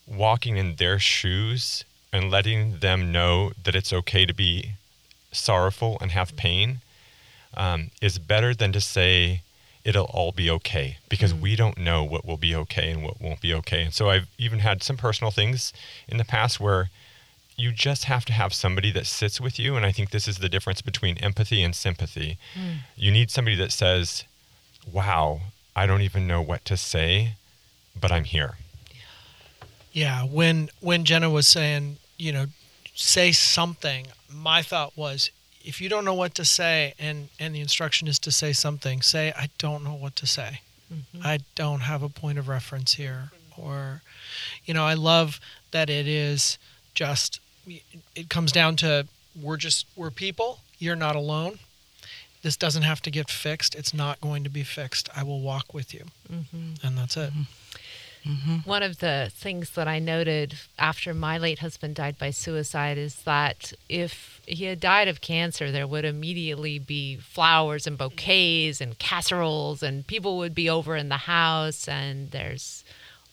walking 0.07 0.57
in 0.57 0.77
their 0.77 0.99
shoes 0.99 1.85
and 2.13 2.31
letting 2.31 2.81
them 2.81 3.13
know 3.13 3.53
that 3.63 3.75
it's 3.75 3.93
okay 3.93 4.27
to 4.27 4.35
be 4.35 4.73
sorrowful 5.33 5.97
and 6.01 6.11
have 6.11 6.37
pain 6.37 6.81
um, 7.55 7.91
is 8.03 8.19
better 8.19 8.55
than 8.55 8.73
to 8.73 8.81
say, 8.81 9.43
it'll 9.85 10.07
all 10.07 10.33
be 10.33 10.51
okay 10.51 10.99
because 11.09 11.33
mm. 11.33 11.41
we 11.41 11.57
don't 11.57 11.79
know 11.79 12.05
what 12.05 12.25
will 12.25 12.37
be 12.37 12.55
okay 12.55 12.91
and 12.91 13.03
what 13.03 13.21
won't 13.21 13.41
be 13.41 13.55
okay. 13.55 13.83
And 13.83 13.95
so 13.95 14.11
I've 14.11 14.29
even 14.39 14.61
had 14.61 14.83
some 14.83 14.97
personal 14.97 15.31
things 15.31 15.73
in 16.09 16.19
the 16.19 16.25
past 16.25 16.61
where 16.61 16.91
you 17.57 17.73
just 17.73 18.05
have 18.05 18.25
to 18.27 18.33
have 18.33 18.55
somebody 18.55 18.91
that 18.93 19.07
sits 19.07 19.41
with 19.41 19.59
you. 19.59 19.77
And 19.77 19.85
I 19.85 19.93
think 19.93 20.11
this 20.11 20.29
is 20.29 20.39
the 20.39 20.49
difference 20.49 20.83
between 20.83 21.19
empathy 21.19 21.63
and 21.63 21.75
sympathy. 21.75 22.39
Mm. 22.55 22.79
You 22.97 23.11
need 23.11 23.31
somebody 23.31 23.57
that 23.57 23.73
says, 23.73 24.25
Wow, 24.91 25.41
I 25.77 25.87
don't 25.87 26.03
even 26.03 26.27
know 26.27 26.41
what 26.41 26.65
to 26.67 26.77
say, 26.77 27.35
but 27.99 28.11
I'm 28.11 28.25
here. 28.25 28.57
Yeah, 29.93 30.25
when 30.25 30.71
when 30.81 31.05
Jenna 31.05 31.31
was 31.31 31.49
saying, 31.49 31.97
you 32.17 32.33
know, 32.33 32.47
say 32.95 33.33
something, 33.33 34.07
my 34.33 34.63
thought 34.63 34.97
was 34.97 35.31
if 35.63 35.81
you 35.81 35.89
don't 35.89 36.05
know 36.05 36.15
what 36.15 36.35
to 36.37 36.45
say 36.45 36.95
and 36.99 37.29
and 37.39 37.55
the 37.55 37.61
instruction 37.61 38.09
is 38.09 38.19
to 38.21 38.31
say 38.31 38.53
something, 38.53 39.03
say 39.03 39.33
I 39.37 39.51
don't 39.59 39.85
know 39.85 39.95
what 39.95 40.17
to 40.17 40.27
say. 40.27 40.61
Mm-hmm. 40.93 41.21
I 41.25 41.39
don't 41.55 41.81
have 41.81 42.03
a 42.03 42.09
point 42.09 42.39
of 42.39 42.49
reference 42.49 42.95
here 42.95 43.31
or 43.57 44.03
you 44.65 44.75
know, 44.75 44.85
I 44.85 44.95
love 44.95 45.41
that 45.71 45.91
it 45.91 46.09
is 46.09 46.59
just 46.95 47.41
it 48.15 48.29
comes 48.29 48.53
down 48.53 48.77
to 48.77 49.07
we're 49.41 49.57
just 49.57 49.87
we're 49.97 50.11
people, 50.11 50.61
you're 50.79 50.97
not 50.97 51.17
alone. 51.17 51.59
This 52.43 52.57
doesn't 52.57 52.83
have 52.83 53.03
to 53.03 53.11
get 53.11 53.31
fixed. 53.31 53.75
It's 53.75 53.93
not 53.93 54.21
going 54.21 54.45
to 54.45 54.51
be 54.51 54.63
fixed. 54.63 55.11
I 55.15 55.23
will 55.23 55.41
walk 55.41 55.75
with 55.75 55.93
you. 55.93 56.07
Mm-hmm. 56.33 56.87
And 56.87 56.97
that's 56.97 57.17
it. 57.17 57.31
Mm-hmm. 57.31 57.43
Mm-hmm. 58.27 58.57
One 58.69 58.83
of 58.83 58.99
the 58.99 59.31
things 59.33 59.71
that 59.71 59.89
I 59.89 59.99
noted 59.99 60.55
after 60.79 61.15
my 61.15 61.39
late 61.39 61.61
husband 61.61 61.95
died 61.95 62.19
by 62.19 62.31
suicide 62.31 62.99
is 62.99 63.23
that 63.23 63.73
if 63.89 64.41
he 64.47 64.67
had 64.67 64.81
died 64.81 65.09
of 65.09 65.21
cancer, 65.21 65.73
there 65.73 65.87
would 65.87 66.05
immediately 66.05 66.79
be 66.79 67.17
flowers 67.17 67.87
and 67.87 67.97
bouquets 67.97 68.81
and 68.81 68.99
casseroles, 68.99 69.83
and 69.83 70.07
people 70.07 70.37
would 70.37 70.55
be 70.55 70.69
over 70.69 70.97
in 70.97 71.09
the 71.09 71.17
house, 71.17 71.89
and 71.89 72.31
there's 72.31 72.85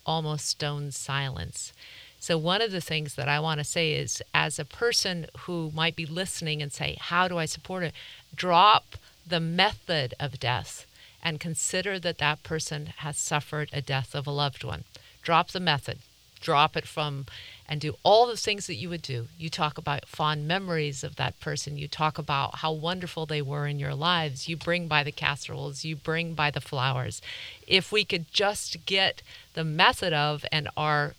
almost 0.06 0.48
stone 0.48 0.91
silence. 0.91 1.74
So, 2.20 2.38
one 2.38 2.62
of 2.62 2.72
the 2.72 2.82
things 2.82 3.15
that 3.15 3.27
I 3.27 3.39
want 3.39 3.60
to 3.60 3.63
say 3.63 3.94
is 3.94 4.24
as 4.34 4.58
a 4.58 4.65
person 4.65 5.27
who 5.39 5.72
might 5.75 5.96
be 5.96 6.06
listening 6.06 6.62
and 6.62 6.72
say, 6.72 6.98
How 7.00 7.27
do 7.27 7.38
I 7.38 7.46
support 7.46 7.84
it? 7.84 7.94
Drop 8.34 8.96
the 9.25 9.39
method 9.39 10.13
of 10.20 10.39
death 10.39 10.87
and 11.28 11.42
consider 11.42 12.00
that 12.00 12.20
that 12.20 12.42
person 12.42 12.94
has 13.00 13.18
suffered 13.18 13.70
a 13.74 13.82
death 13.82 14.16
of 14.16 14.26
a 14.26 14.32
loved 14.32 14.64
one. 14.64 14.86
Drop 15.22 15.50
the 15.50 15.60
method, 15.60 15.98
drop 16.40 16.78
it 16.78 16.88
from, 16.88 17.26
and 17.68 17.82
do 17.82 17.98
all 18.02 18.26
the 18.28 18.38
things 18.38 18.66
that 18.66 18.76
you 18.76 18.88
would 18.88 19.02
do. 19.02 19.28
You 19.38 19.50
talk 19.50 19.78
about 19.78 20.08
fond 20.08 20.48
memories 20.48 21.04
of 21.04 21.18
that 21.18 21.38
person. 21.42 21.78
You 21.78 21.90
talk 21.90 22.18
about 22.18 22.60
how 22.60 22.72
wonderful 22.72 23.26
they 23.26 23.42
were 23.42 23.68
in 23.68 23.78
your 23.78 23.94
lives. 23.94 24.48
You 24.48 24.56
bring 24.56 24.88
by 24.88 25.04
the 25.04 25.12
casseroles, 25.12 25.84
you 25.84 25.98
bring 25.98 26.34
by 26.34 26.50
the 26.50 26.62
flowers. 26.62 27.22
If 27.68 27.92
we 27.92 28.06
could 28.06 28.32
just 28.32 28.86
get 28.86 29.22
the 29.54 29.66
method 29.66 30.14
of 30.14 30.46
and 30.50 30.70
our, 30.78 31.16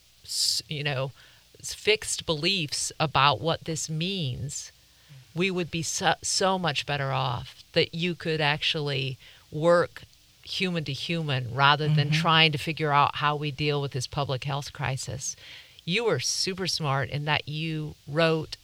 you 0.67 0.83
know, 0.83 1.11
fixed 1.61 2.25
beliefs 2.25 2.91
about 2.99 3.41
what 3.41 3.65
this 3.65 3.91
means, 3.91 4.71
we 5.35 5.51
would 5.51 5.69
be 5.69 5.83
so, 5.83 6.15
so 6.23 6.57
much 6.57 6.87
better 6.87 7.11
off 7.11 7.63
that 7.73 7.93
you 7.93 8.15
could 8.15 8.41
actually 8.41 9.19
work 9.51 10.03
human 10.43 10.83
to 10.83 10.93
human 10.93 11.53
rather 11.53 11.87
than 11.87 12.11
trying 12.11 12.51
to 12.51 12.57
figure 12.57 12.91
out 12.91 13.17
how 13.17 13.35
we 13.35 13.51
deal 13.51 13.81
with 13.81 13.91
this 13.91 14.07
public 14.07 14.43
health 14.43 14.73
crisis. 14.73 15.35
You 15.85 16.05
were 16.05 16.19
super 16.19 16.67
smart 16.67 17.09
in 17.09 17.25
that 17.25 17.47
you 17.47 17.95
wrote 18.07 18.57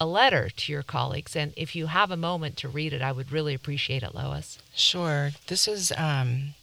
a 0.00 0.06
letter 0.06 0.48
to 0.48 0.72
your 0.72 0.82
colleagues. 0.82 1.36
And 1.36 1.52
if 1.56 1.74
you 1.76 1.86
have 1.86 2.10
a 2.10 2.16
moment 2.16 2.56
to 2.58 2.68
read 2.68 2.92
it, 2.92 3.02
I 3.02 3.12
would 3.12 3.32
really 3.32 3.54
appreciate 3.54 4.02
it, 4.02 4.14
Lois. 4.14 4.58
Sure. 4.74 5.30
This 5.46 5.68
is, 5.68 5.92
um, 5.96 6.54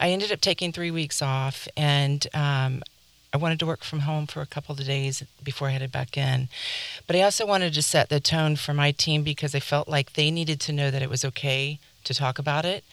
I 0.00 0.10
ended 0.10 0.32
up 0.32 0.40
taking 0.40 0.72
three 0.72 0.90
weeks 0.90 1.22
off 1.22 1.68
and 1.76 2.26
um, 2.34 2.82
I 3.32 3.38
wanted 3.38 3.58
to 3.60 3.66
work 3.66 3.82
from 3.82 4.00
home 4.00 4.26
for 4.26 4.42
a 4.42 4.46
couple 4.46 4.74
of 4.74 4.84
days 4.84 5.22
before 5.42 5.68
I 5.68 5.72
headed 5.72 5.92
back 5.92 6.16
in. 6.16 6.48
But 7.06 7.16
I 7.16 7.22
also 7.22 7.46
wanted 7.46 7.72
to 7.74 7.82
set 7.82 8.08
the 8.08 8.20
tone 8.20 8.56
for 8.56 8.74
my 8.74 8.90
team 8.90 9.22
because 9.22 9.54
I 9.54 9.60
felt 9.60 9.88
like 9.88 10.12
they 10.12 10.30
needed 10.30 10.60
to 10.60 10.72
know 10.72 10.90
that 10.90 11.02
it 11.02 11.10
was 11.10 11.24
okay 11.24 11.78
to 12.04 12.14
talk 12.14 12.38
about 12.38 12.64
it. 12.64 12.84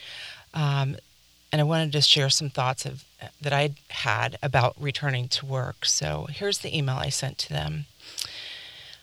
Um, 0.54 0.98
and 1.52 1.60
I 1.60 1.64
wanted 1.64 1.92
to 1.94 2.02
share 2.02 2.30
some 2.30 2.50
thoughts 2.50 2.86
of 2.86 3.04
that 3.42 3.54
I 3.54 3.72
had 3.90 4.38
about 4.42 4.76
returning 4.80 5.28
to 5.30 5.46
work. 5.46 5.86
So 5.86 6.28
here's 6.30 6.60
the 6.60 6.76
email 6.76 6.98
I 6.98 7.10
sent 7.10 7.38
to 7.40 7.50
them. 7.50 7.86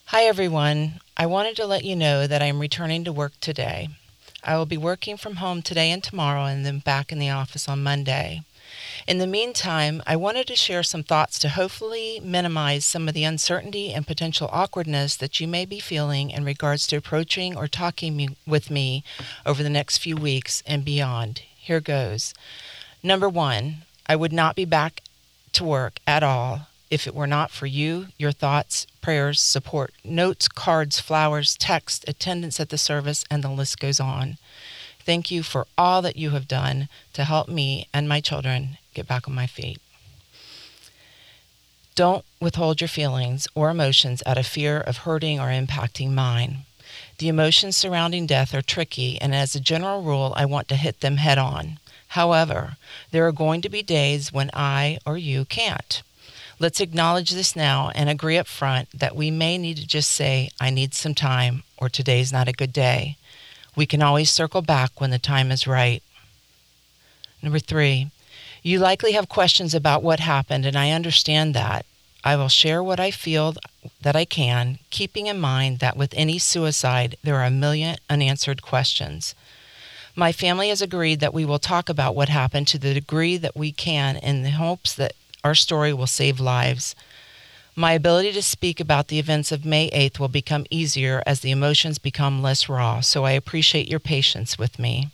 Hi 0.06 0.22
everyone. 0.22 1.00
I 1.16 1.26
wanted 1.26 1.56
to 1.56 1.66
let 1.66 1.84
you 1.84 1.96
know 1.96 2.26
that 2.26 2.42
I 2.42 2.46
am 2.46 2.60
returning 2.60 3.04
to 3.04 3.12
work 3.12 3.32
today. 3.40 3.88
I 4.44 4.56
will 4.56 4.66
be 4.66 4.76
working 4.76 5.16
from 5.16 5.36
home 5.36 5.62
today 5.62 5.90
and 5.90 6.02
tomorrow 6.02 6.44
and 6.44 6.64
then 6.64 6.78
back 6.78 7.10
in 7.10 7.18
the 7.18 7.30
office 7.30 7.68
on 7.68 7.82
Monday. 7.82 8.42
In 9.06 9.18
the 9.18 9.26
meantime, 9.26 10.02
I 10.06 10.16
wanted 10.16 10.46
to 10.48 10.56
share 10.56 10.82
some 10.82 11.02
thoughts 11.02 11.38
to 11.40 11.50
hopefully 11.50 12.20
minimize 12.22 12.84
some 12.84 13.08
of 13.08 13.14
the 13.14 13.24
uncertainty 13.24 13.92
and 13.92 14.06
potential 14.06 14.48
awkwardness 14.52 15.16
that 15.16 15.40
you 15.40 15.48
may 15.48 15.64
be 15.64 15.80
feeling 15.80 16.30
in 16.30 16.44
regards 16.44 16.86
to 16.88 16.96
approaching 16.96 17.56
or 17.56 17.68
talking 17.68 18.16
me, 18.16 18.36
with 18.46 18.70
me 18.70 19.04
over 19.44 19.62
the 19.62 19.70
next 19.70 19.98
few 19.98 20.16
weeks 20.16 20.62
and 20.66 20.84
beyond. 20.84 21.42
Here 21.56 21.80
goes. 21.80 22.34
Number 23.02 23.28
one, 23.28 23.82
I 24.06 24.16
would 24.16 24.32
not 24.32 24.56
be 24.56 24.64
back 24.64 25.02
to 25.52 25.64
work 25.64 25.98
at 26.06 26.22
all 26.22 26.68
if 26.90 27.06
it 27.06 27.14
were 27.14 27.26
not 27.26 27.50
for 27.50 27.66
you, 27.66 28.08
your 28.18 28.32
thoughts, 28.32 28.86
prayers, 29.00 29.40
support, 29.40 29.92
notes, 30.04 30.48
cards, 30.48 31.00
flowers, 31.00 31.56
text, 31.56 32.04
attendance 32.08 32.60
at 32.60 32.68
the 32.68 32.78
service, 32.78 33.24
and 33.30 33.42
the 33.42 33.50
list 33.50 33.80
goes 33.80 33.98
on. 33.98 34.38
Thank 35.06 35.30
you 35.30 35.44
for 35.44 35.68
all 35.78 36.02
that 36.02 36.16
you 36.16 36.30
have 36.30 36.48
done 36.48 36.88
to 37.12 37.22
help 37.22 37.48
me 37.48 37.86
and 37.94 38.08
my 38.08 38.20
children 38.20 38.76
get 38.92 39.06
back 39.06 39.28
on 39.28 39.34
my 39.34 39.46
feet. 39.46 39.78
Don't 41.94 42.24
withhold 42.40 42.80
your 42.80 42.88
feelings 42.88 43.46
or 43.54 43.70
emotions 43.70 44.20
out 44.26 44.36
of 44.36 44.46
fear 44.46 44.80
of 44.80 44.98
hurting 44.98 45.38
or 45.38 45.46
impacting 45.46 46.10
mine. 46.10 46.64
The 47.18 47.28
emotions 47.28 47.76
surrounding 47.76 48.26
death 48.26 48.52
are 48.52 48.62
tricky, 48.62 49.18
and 49.20 49.34
as 49.34 49.54
a 49.54 49.60
general 49.60 50.02
rule, 50.02 50.34
I 50.36 50.44
want 50.44 50.68
to 50.68 50.76
hit 50.76 51.00
them 51.00 51.16
head 51.18 51.38
on. 51.38 51.78
However, 52.08 52.76
there 53.12 53.26
are 53.26 53.32
going 53.32 53.62
to 53.62 53.68
be 53.68 53.82
days 53.82 54.32
when 54.32 54.50
I 54.52 54.98
or 55.06 55.16
you 55.16 55.44
can't. 55.44 56.02
Let's 56.58 56.80
acknowledge 56.80 57.30
this 57.30 57.54
now 57.54 57.90
and 57.94 58.10
agree 58.10 58.38
up 58.38 58.46
front 58.46 58.88
that 58.92 59.14
we 59.14 59.30
may 59.30 59.56
need 59.56 59.76
to 59.76 59.86
just 59.86 60.10
say, 60.10 60.50
I 60.60 60.70
need 60.70 60.94
some 60.94 61.14
time, 61.14 61.62
or 61.76 61.88
today's 61.88 62.32
not 62.32 62.48
a 62.48 62.52
good 62.52 62.72
day. 62.72 63.16
We 63.76 63.86
can 63.86 64.02
always 64.02 64.30
circle 64.30 64.62
back 64.62 65.00
when 65.00 65.10
the 65.10 65.18
time 65.18 65.52
is 65.52 65.66
right. 65.66 66.02
Number 67.42 67.58
three, 67.58 68.10
you 68.62 68.78
likely 68.78 69.12
have 69.12 69.28
questions 69.28 69.74
about 69.74 70.02
what 70.02 70.18
happened, 70.18 70.66
and 70.66 70.76
I 70.76 70.90
understand 70.90 71.54
that. 71.54 71.86
I 72.24 72.34
will 72.34 72.48
share 72.48 72.82
what 72.82 72.98
I 72.98 73.12
feel 73.12 73.54
that 74.02 74.16
I 74.16 74.24
can, 74.24 74.80
keeping 74.90 75.28
in 75.28 75.38
mind 75.38 75.78
that 75.78 75.96
with 75.96 76.12
any 76.16 76.38
suicide, 76.40 77.16
there 77.22 77.36
are 77.36 77.44
a 77.44 77.50
million 77.50 77.98
unanswered 78.10 78.62
questions. 78.62 79.36
My 80.16 80.32
family 80.32 80.70
has 80.70 80.82
agreed 80.82 81.20
that 81.20 81.34
we 81.34 81.44
will 81.44 81.60
talk 81.60 81.88
about 81.88 82.16
what 82.16 82.30
happened 82.30 82.66
to 82.68 82.78
the 82.78 82.94
degree 82.94 83.36
that 83.36 83.54
we 83.54 83.70
can 83.70 84.16
in 84.16 84.42
the 84.42 84.50
hopes 84.50 84.94
that 84.94 85.12
our 85.44 85.54
story 85.54 85.92
will 85.92 86.08
save 86.08 86.40
lives. 86.40 86.96
My 87.78 87.92
ability 87.92 88.32
to 88.32 88.40
speak 88.40 88.80
about 88.80 89.08
the 89.08 89.18
events 89.18 89.52
of 89.52 89.66
May 89.66 89.90
8th 89.90 90.18
will 90.18 90.28
become 90.28 90.64
easier 90.70 91.22
as 91.26 91.40
the 91.40 91.50
emotions 91.50 91.98
become 91.98 92.40
less 92.40 92.70
raw, 92.70 93.02
so 93.02 93.24
I 93.24 93.32
appreciate 93.32 93.86
your 93.86 94.00
patience 94.00 94.56
with 94.56 94.78
me. 94.78 95.10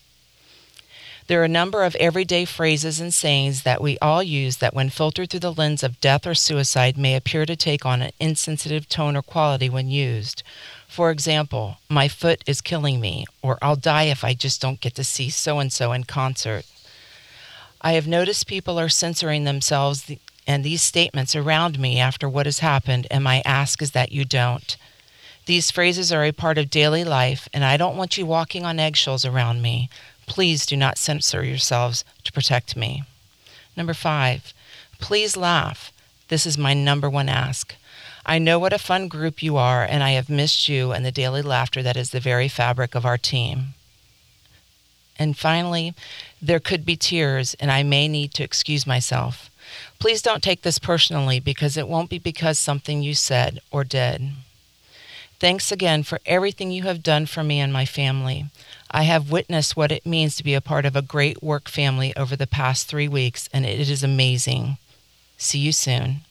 There 1.26 1.40
are 1.40 1.44
a 1.44 1.48
number 1.48 1.82
of 1.82 1.96
everyday 1.96 2.44
phrases 2.44 3.00
and 3.00 3.12
sayings 3.12 3.64
that 3.64 3.82
we 3.82 3.98
all 3.98 4.22
use 4.22 4.58
that, 4.58 4.74
when 4.74 4.90
filtered 4.90 5.30
through 5.30 5.40
the 5.40 5.52
lens 5.52 5.82
of 5.82 6.00
death 6.00 6.24
or 6.24 6.36
suicide, 6.36 6.96
may 6.96 7.16
appear 7.16 7.46
to 7.46 7.56
take 7.56 7.84
on 7.84 8.00
an 8.00 8.12
insensitive 8.20 8.88
tone 8.88 9.16
or 9.16 9.22
quality 9.22 9.68
when 9.68 9.90
used. 9.90 10.44
For 10.86 11.10
example, 11.10 11.78
my 11.88 12.06
foot 12.06 12.44
is 12.46 12.60
killing 12.60 13.00
me, 13.00 13.24
or 13.42 13.58
I'll 13.60 13.74
die 13.74 14.04
if 14.04 14.22
I 14.22 14.34
just 14.34 14.60
don't 14.60 14.80
get 14.80 14.94
to 14.94 15.04
see 15.04 15.30
so 15.30 15.58
and 15.58 15.72
so 15.72 15.90
in 15.90 16.04
concert. 16.04 16.64
I 17.80 17.94
have 17.94 18.06
noticed 18.06 18.46
people 18.46 18.78
are 18.78 18.88
censoring 18.88 19.42
themselves 19.42 20.02
th- 20.02 20.20
and 20.46 20.64
these 20.64 20.82
statements 20.82 21.36
around 21.36 21.78
me 21.78 21.98
after 21.98 22.28
what 22.28 22.46
has 22.46 22.58
happened, 22.58 23.06
and 23.10 23.22
my 23.22 23.42
ask 23.44 23.80
is 23.82 23.92
that 23.92 24.12
you 24.12 24.24
don't. 24.24 24.76
These 25.46 25.70
phrases 25.70 26.12
are 26.12 26.24
a 26.24 26.32
part 26.32 26.58
of 26.58 26.70
daily 26.70 27.04
life, 27.04 27.48
and 27.52 27.64
I 27.64 27.76
don't 27.76 27.96
want 27.96 28.16
you 28.16 28.26
walking 28.26 28.64
on 28.64 28.78
eggshells 28.78 29.24
around 29.24 29.60
me. 29.60 29.88
Please 30.26 30.66
do 30.66 30.76
not 30.76 30.98
censor 30.98 31.44
yourselves 31.44 32.04
to 32.24 32.32
protect 32.32 32.76
me. 32.76 33.04
Number 33.76 33.94
five, 33.94 34.54
please 35.00 35.36
laugh. 35.36 35.92
This 36.28 36.46
is 36.46 36.56
my 36.56 36.74
number 36.74 37.10
one 37.10 37.28
ask. 37.28 37.74
I 38.24 38.38
know 38.38 38.58
what 38.58 38.72
a 38.72 38.78
fun 38.78 39.08
group 39.08 39.42
you 39.42 39.56
are, 39.56 39.84
and 39.84 40.02
I 40.02 40.10
have 40.10 40.28
missed 40.28 40.68
you 40.68 40.92
and 40.92 41.04
the 41.04 41.10
daily 41.10 41.42
laughter 41.42 41.82
that 41.82 41.96
is 41.96 42.10
the 42.10 42.20
very 42.20 42.46
fabric 42.48 42.94
of 42.94 43.04
our 43.04 43.18
team. 43.18 43.74
And 45.18 45.36
finally, 45.36 45.94
there 46.40 46.60
could 46.60 46.84
be 46.86 46.96
tears, 46.96 47.54
and 47.54 47.70
I 47.70 47.82
may 47.82 48.06
need 48.06 48.32
to 48.34 48.44
excuse 48.44 48.86
myself. 48.86 49.50
Please 50.02 50.20
don't 50.20 50.42
take 50.42 50.62
this 50.62 50.80
personally 50.80 51.38
because 51.38 51.76
it 51.76 51.86
won't 51.86 52.10
be 52.10 52.18
because 52.18 52.58
something 52.58 53.04
you 53.04 53.14
said 53.14 53.60
or 53.70 53.84
did. 53.84 54.32
Thanks 55.38 55.70
again 55.70 56.02
for 56.02 56.18
everything 56.26 56.72
you 56.72 56.82
have 56.82 57.04
done 57.04 57.24
for 57.24 57.44
me 57.44 57.60
and 57.60 57.72
my 57.72 57.84
family. 57.84 58.46
I 58.90 59.04
have 59.04 59.30
witnessed 59.30 59.76
what 59.76 59.92
it 59.92 60.04
means 60.04 60.34
to 60.34 60.42
be 60.42 60.54
a 60.54 60.60
part 60.60 60.86
of 60.86 60.96
a 60.96 61.02
great 61.02 61.40
work 61.40 61.68
family 61.68 62.12
over 62.16 62.34
the 62.34 62.48
past 62.48 62.88
three 62.88 63.06
weeks, 63.06 63.48
and 63.52 63.64
it 63.64 63.88
is 63.88 64.02
amazing. 64.02 64.76
See 65.38 65.60
you 65.60 65.70
soon, 65.70 66.22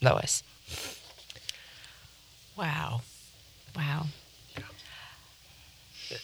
Lois. 0.00 0.44
Wow. 2.56 3.00
Wow. 3.74 4.06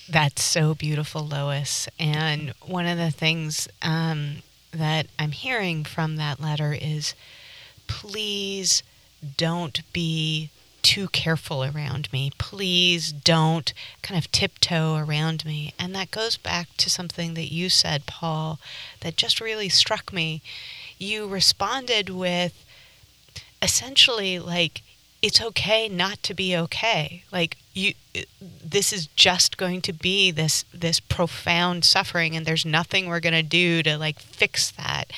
That's 0.08 0.44
so 0.44 0.76
beautiful, 0.76 1.26
Lois. 1.26 1.88
And 1.98 2.54
one 2.64 2.86
of 2.86 2.98
the 2.98 3.10
things 3.10 3.66
um, 3.82 4.44
that 4.74 5.06
I'm 5.18 5.32
hearing 5.32 5.84
from 5.84 6.16
that 6.16 6.40
letter 6.40 6.76
is 6.78 7.14
please 7.86 8.82
don't 9.36 9.80
be 9.92 10.50
too 10.82 11.08
careful 11.08 11.64
around 11.64 12.12
me. 12.12 12.30
Please 12.36 13.10
don't 13.10 13.72
kind 14.02 14.18
of 14.18 14.30
tiptoe 14.30 14.96
around 14.96 15.44
me. 15.44 15.72
And 15.78 15.94
that 15.94 16.10
goes 16.10 16.36
back 16.36 16.68
to 16.76 16.90
something 16.90 17.34
that 17.34 17.50
you 17.50 17.70
said, 17.70 18.04
Paul, 18.04 18.60
that 19.00 19.16
just 19.16 19.40
really 19.40 19.70
struck 19.70 20.12
me. 20.12 20.42
You 20.98 21.26
responded 21.26 22.10
with 22.10 22.64
essentially 23.62 24.38
like, 24.38 24.82
it's 25.22 25.40
okay 25.40 25.88
not 25.88 26.22
to 26.24 26.34
be 26.34 26.54
okay. 26.54 27.24
Like 27.32 27.56
you 27.74 27.94
this 28.64 28.92
is 28.92 29.08
just 29.08 29.56
going 29.56 29.80
to 29.82 29.92
be 29.92 30.30
this 30.30 30.64
this 30.72 31.00
profound 31.00 31.84
suffering 31.84 32.36
and 32.36 32.46
there's 32.46 32.64
nothing 32.64 33.08
we're 33.08 33.20
going 33.20 33.34
to 33.34 33.42
do 33.42 33.82
to 33.82 33.98
like 33.98 34.18
fix 34.20 34.70
that. 34.72 35.12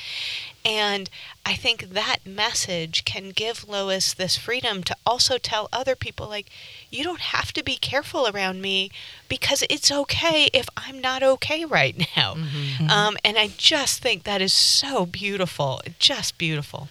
And 0.65 1.09
I 1.45 1.53
think 1.53 1.91
that 1.93 2.25
message 2.25 3.05
can 3.05 3.29
give 3.29 3.69
Lois 3.69 4.13
this 4.13 4.35
freedom 4.35 4.83
to 4.83 4.97
also 5.05 5.37
tell 5.37 5.69
other 5.71 5.95
people, 5.95 6.27
like, 6.27 6.49
you 6.91 7.05
don't 7.05 7.21
have 7.21 7.53
to 7.53 7.63
be 7.63 7.77
careful 7.77 8.27
around 8.27 8.61
me 8.61 8.91
because 9.29 9.63
it's 9.69 9.89
okay 9.89 10.49
if 10.53 10.67
I'm 10.75 10.99
not 10.99 11.23
okay 11.23 11.63
right 11.63 11.97
now. 12.17 12.33
Mm-hmm. 12.33 12.89
Um, 12.89 13.15
and 13.23 13.37
I 13.37 13.51
just 13.57 14.01
think 14.01 14.23
that 14.23 14.41
is 14.41 14.51
so 14.51 15.05
beautiful, 15.05 15.79
just 15.99 16.37
beautiful. 16.37 16.89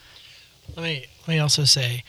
Let 0.74 0.82
me 0.82 1.06
let 1.26 1.34
me 1.34 1.38
also 1.38 1.64
say, 1.64 2.02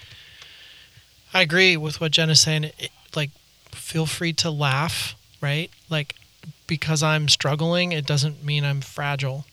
I 1.33 1.41
agree 1.41 1.75
with 1.75 1.99
what 1.99 2.13
Jen 2.13 2.29
is 2.29 2.39
saying. 2.39 2.65
It, 2.65 2.91
like, 3.13 3.31
feel 3.77 4.05
free 4.05 4.33
to 4.33 4.49
laugh, 4.51 5.15
right? 5.41 5.69
Like, 5.89 6.15
because 6.65 7.01
I'm 7.01 7.27
struggling, 7.27 7.91
it 7.91 8.05
doesn't 8.05 8.43
mean 8.43 8.63
I'm 8.63 8.81
fragile 8.81 9.45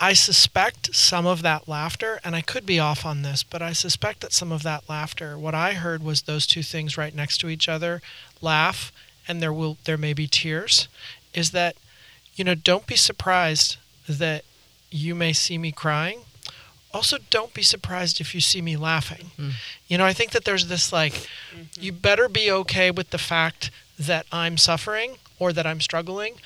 I 0.00 0.12
suspect 0.12 0.94
some 0.94 1.24
of 1.26 1.42
that 1.42 1.68
laughter, 1.68 2.20
and 2.24 2.34
I 2.34 2.40
could 2.40 2.66
be 2.66 2.80
off 2.80 3.06
on 3.06 3.22
this, 3.22 3.42
but 3.42 3.62
I 3.62 3.72
suspect 3.72 4.20
that 4.20 4.32
some 4.32 4.50
of 4.50 4.62
that 4.64 4.88
laughter, 4.88 5.38
what 5.38 5.54
I 5.54 5.74
heard 5.74 6.02
was 6.02 6.22
those 6.22 6.46
two 6.46 6.62
things 6.62 6.98
right 6.98 7.14
next 7.14 7.38
to 7.38 7.48
each 7.48 7.68
other, 7.68 8.02
laugh, 8.40 8.92
and 9.28 9.40
there 9.40 9.52
will 9.52 9.78
there 9.84 9.96
may 9.96 10.12
be 10.12 10.26
tears, 10.26 10.88
is 11.32 11.52
that, 11.52 11.76
you 12.34 12.44
know, 12.44 12.54
don't 12.54 12.86
be 12.86 12.96
surprised 12.96 13.76
that 14.08 14.44
you 14.90 15.14
may 15.14 15.32
see 15.32 15.58
me 15.58 15.70
crying. 15.70 16.20
Also, 16.94 17.18
don't 17.30 17.52
be 17.52 17.62
surprised 17.62 18.20
if 18.20 18.34
you 18.34 18.40
see 18.40 18.62
me 18.62 18.76
laughing. 18.76 19.32
Mm. 19.38 19.52
You 19.88 19.98
know, 19.98 20.04
I 20.04 20.12
think 20.12 20.30
that 20.30 20.44
there's 20.44 20.68
this 20.68 20.92
like, 20.92 21.12
mm-hmm. 21.12 21.62
you 21.78 21.92
better 21.92 22.28
be 22.28 22.50
okay 22.50 22.90
with 22.90 23.10
the 23.10 23.18
fact 23.18 23.70
that 23.98 24.26
I'm 24.32 24.56
suffering 24.56 25.16
or 25.38 25.52
that 25.52 25.66
I'm 25.66 25.80
struggling 25.80 26.36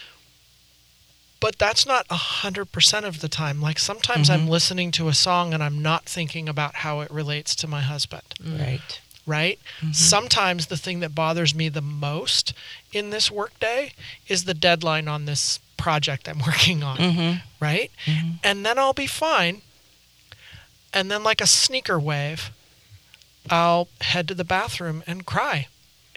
but 1.40 1.58
that's 1.58 1.86
not 1.86 2.06
a 2.10 2.16
hundred 2.16 2.72
percent 2.72 3.06
of 3.06 3.20
the 3.20 3.28
time. 3.28 3.60
Like 3.60 3.78
sometimes 3.78 4.28
mm-hmm. 4.28 4.42
I'm 4.42 4.48
listening 4.48 4.90
to 4.92 5.08
a 5.08 5.14
song 5.14 5.54
and 5.54 5.62
I'm 5.62 5.82
not 5.82 6.04
thinking 6.04 6.48
about 6.48 6.76
how 6.76 7.00
it 7.00 7.10
relates 7.10 7.54
to 7.56 7.66
my 7.66 7.80
husband. 7.80 8.34
Mm. 8.42 8.60
Right. 8.60 9.00
Right. 9.26 9.58
Mm-hmm. 9.80 9.92
Sometimes 9.92 10.66
the 10.66 10.76
thing 10.76 11.00
that 11.00 11.14
bothers 11.14 11.54
me 11.54 11.68
the 11.68 11.82
most 11.82 12.54
in 12.92 13.10
this 13.10 13.30
workday 13.30 13.92
is 14.26 14.44
the 14.44 14.54
deadline 14.54 15.06
on 15.06 15.26
this 15.26 15.60
project 15.76 16.28
I'm 16.28 16.38
working 16.46 16.82
on. 16.82 16.96
Mm-hmm. 16.96 17.38
Right. 17.60 17.90
Mm-hmm. 18.06 18.30
And 18.42 18.64
then 18.64 18.78
I'll 18.78 18.94
be 18.94 19.06
fine. 19.06 19.62
And 20.92 21.10
then, 21.10 21.22
like 21.22 21.40
a 21.40 21.46
sneaker 21.46 21.98
wave, 21.98 22.50
I'll 23.50 23.88
head 24.00 24.28
to 24.28 24.34
the 24.34 24.44
bathroom 24.44 25.02
and 25.06 25.24
cry 25.26 25.68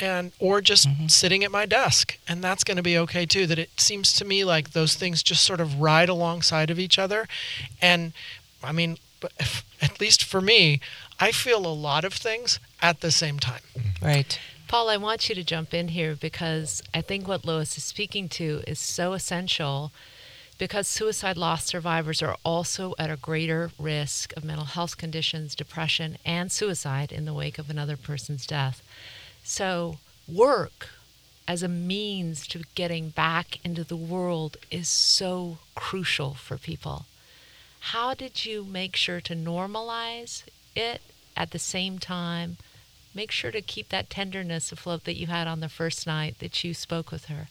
and 0.02 0.32
or 0.40 0.62
just 0.62 0.88
mm-hmm. 0.88 1.08
sitting 1.08 1.44
at 1.44 1.52
my 1.52 1.66
desk 1.66 2.18
and 2.28 2.44
that's 2.44 2.64
going 2.64 2.78
to 2.78 2.84
be 2.84 2.98
okay 2.98 3.26
too 3.26 3.46
that 3.46 3.60
it 3.60 3.70
seems 3.80 4.12
to 4.14 4.26
me 4.26 4.44
like 4.44 4.72
those 4.72 4.96
things 4.96 5.22
just 5.22 5.44
sort 5.44 5.62
of 5.62 5.80
ride 5.80 6.10
alongside 6.10 6.70
of 6.70 6.80
each 6.80 6.98
other 6.98 7.28
and 7.82 8.14
i 8.64 8.72
mean 8.72 8.98
if, 9.40 9.64
at 9.82 10.00
least 10.00 10.24
for 10.24 10.42
me 10.42 10.80
i 11.20 11.32
feel 11.32 11.66
a 11.66 11.74
lot 11.74 12.04
of 12.04 12.14
things 12.14 12.60
at 12.82 13.02
the 13.02 13.12
same 13.12 13.40
time 13.40 13.62
mm-hmm. 13.78 14.06
right 14.06 14.40
paul 14.68 14.90
i 14.90 14.98
want 14.98 15.30
you 15.30 15.36
to 15.36 15.44
jump 15.44 15.74
in 15.74 15.90
here 15.90 16.16
because 16.16 16.82
i 16.94 17.02
think 17.02 17.28
what 17.28 17.46
lois 17.46 17.78
is 17.78 17.84
speaking 17.84 18.28
to 18.28 18.62
is 18.66 18.80
so 18.80 19.14
essential 19.14 19.92
because 20.62 20.88
suicide 20.88 21.38
loss 21.38 21.66
survivors 21.66 22.22
are 22.22 22.38
also 22.46 22.94
at 23.00 23.10
a 23.10 23.18
greater 23.18 23.72
risk 23.80 24.32
of 24.38 24.44
mental 24.44 24.68
health 24.68 24.96
conditions, 24.96 25.56
depression, 25.56 26.20
and 26.24 26.52
suicide 26.52 27.12
in 27.12 27.26
the 27.26 27.34
wake 27.34 27.58
of 27.58 27.72
another 27.72 27.98
person's 27.98 28.46
death. 28.46 28.84
So, 29.44 29.98
work 30.32 30.90
as 31.48 31.64
a 31.64 31.68
means 31.68 32.46
to 32.46 32.62
getting 32.76 33.10
back 33.10 33.58
into 33.66 33.84
the 33.84 33.96
world 33.96 34.56
is 34.70 34.88
so 34.88 35.58
crucial 35.74 36.36
for 36.36 36.60
people. 36.60 37.08
How 37.80 38.14
did 38.14 38.46
you 38.46 38.64
make 38.64 38.96
sure 38.96 39.20
to 39.20 39.36
normalize 39.36 40.44
it 40.76 41.02
at 41.36 41.50
the 41.50 41.58
same 41.58 41.98
time? 41.98 42.58
Make 43.16 43.32
sure 43.32 43.50
to 43.50 43.64
keep 43.64 43.90
that 43.90 44.12
tenderness 44.12 44.72
afloat 44.72 45.06
that 45.06 45.18
you 45.18 45.26
had 45.26 45.48
on 45.48 45.60
the 45.60 45.70
first 45.70 46.06
night 46.06 46.36
that 46.38 46.64
you 46.64 46.76
spoke 46.76 47.10
with 47.10 47.26
her. 47.26 47.48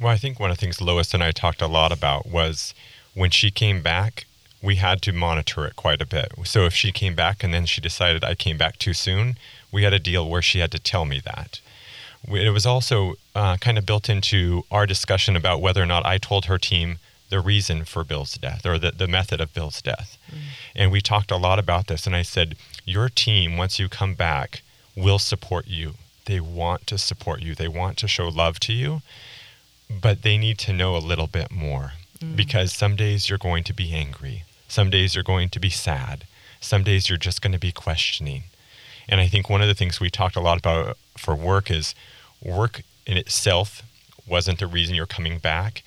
Well, 0.00 0.12
I 0.12 0.16
think 0.16 0.38
one 0.38 0.50
of 0.50 0.56
the 0.56 0.60
things 0.60 0.80
Lois 0.80 1.12
and 1.12 1.22
I 1.22 1.32
talked 1.32 1.60
a 1.60 1.66
lot 1.66 1.92
about 1.92 2.26
was 2.26 2.74
when 3.14 3.30
she 3.30 3.50
came 3.50 3.82
back, 3.82 4.26
we 4.62 4.76
had 4.76 5.02
to 5.02 5.12
monitor 5.12 5.66
it 5.66 5.76
quite 5.76 6.00
a 6.00 6.06
bit. 6.06 6.32
So 6.44 6.64
if 6.64 6.74
she 6.74 6.92
came 6.92 7.14
back 7.14 7.42
and 7.42 7.52
then 7.52 7.66
she 7.66 7.80
decided 7.80 8.24
I 8.24 8.34
came 8.34 8.56
back 8.56 8.78
too 8.78 8.94
soon, 8.94 9.36
we 9.72 9.82
had 9.82 9.92
a 9.92 9.98
deal 9.98 10.28
where 10.28 10.42
she 10.42 10.60
had 10.60 10.72
to 10.72 10.78
tell 10.78 11.04
me 11.04 11.20
that. 11.24 11.60
It 12.26 12.52
was 12.52 12.66
also 12.66 13.14
uh, 13.34 13.56
kind 13.58 13.78
of 13.78 13.86
built 13.86 14.08
into 14.08 14.64
our 14.70 14.86
discussion 14.86 15.36
about 15.36 15.60
whether 15.60 15.82
or 15.82 15.86
not 15.86 16.04
I 16.04 16.18
told 16.18 16.46
her 16.46 16.58
team 16.58 16.98
the 17.28 17.40
reason 17.40 17.84
for 17.84 18.04
Bill's 18.04 18.34
death 18.34 18.64
or 18.66 18.78
the, 18.78 18.90
the 18.90 19.06
method 19.06 19.40
of 19.40 19.54
Bill's 19.54 19.82
death. 19.82 20.16
Mm. 20.30 20.38
And 20.74 20.92
we 20.92 21.00
talked 21.00 21.30
a 21.30 21.36
lot 21.36 21.58
about 21.58 21.86
this. 21.86 22.06
And 22.06 22.16
I 22.16 22.22
said, 22.22 22.56
Your 22.84 23.08
team, 23.08 23.56
once 23.56 23.78
you 23.78 23.88
come 23.88 24.14
back, 24.14 24.62
will 24.96 25.18
support 25.18 25.66
you. 25.68 25.94
They 26.24 26.40
want 26.40 26.86
to 26.88 26.98
support 26.98 27.40
you, 27.40 27.54
they 27.54 27.68
want 27.68 27.96
to 27.98 28.08
show 28.08 28.28
love 28.28 28.58
to 28.60 28.72
you, 28.72 29.02
but 29.88 30.22
they 30.22 30.38
need 30.38 30.58
to 30.58 30.72
know 30.72 30.96
a 30.96 30.98
little 30.98 31.26
bit 31.26 31.50
more 31.50 31.92
mm. 32.20 32.36
because 32.36 32.72
some 32.72 32.96
days 32.96 33.28
you're 33.28 33.38
going 33.38 33.64
to 33.64 33.72
be 33.72 33.92
angry, 33.92 34.44
some 34.68 34.90
days 34.90 35.14
you're 35.14 35.24
going 35.24 35.48
to 35.50 35.60
be 35.60 35.70
sad, 35.70 36.24
some 36.60 36.82
days 36.82 37.08
you're 37.08 37.18
just 37.18 37.42
going 37.42 37.52
to 37.52 37.58
be 37.58 37.72
questioning. 37.72 38.44
And 39.08 39.20
I 39.20 39.28
think 39.28 39.48
one 39.48 39.62
of 39.62 39.68
the 39.68 39.74
things 39.74 40.00
we 40.00 40.10
talked 40.10 40.36
a 40.36 40.40
lot 40.40 40.58
about 40.58 40.98
for 41.16 41.34
work 41.34 41.70
is 41.70 41.94
work 42.42 42.82
in 43.06 43.16
itself 43.16 43.82
wasn't 44.26 44.58
the 44.58 44.66
reason 44.66 44.94
you're 44.94 45.06
coming 45.06 45.38
back. 45.38 45.82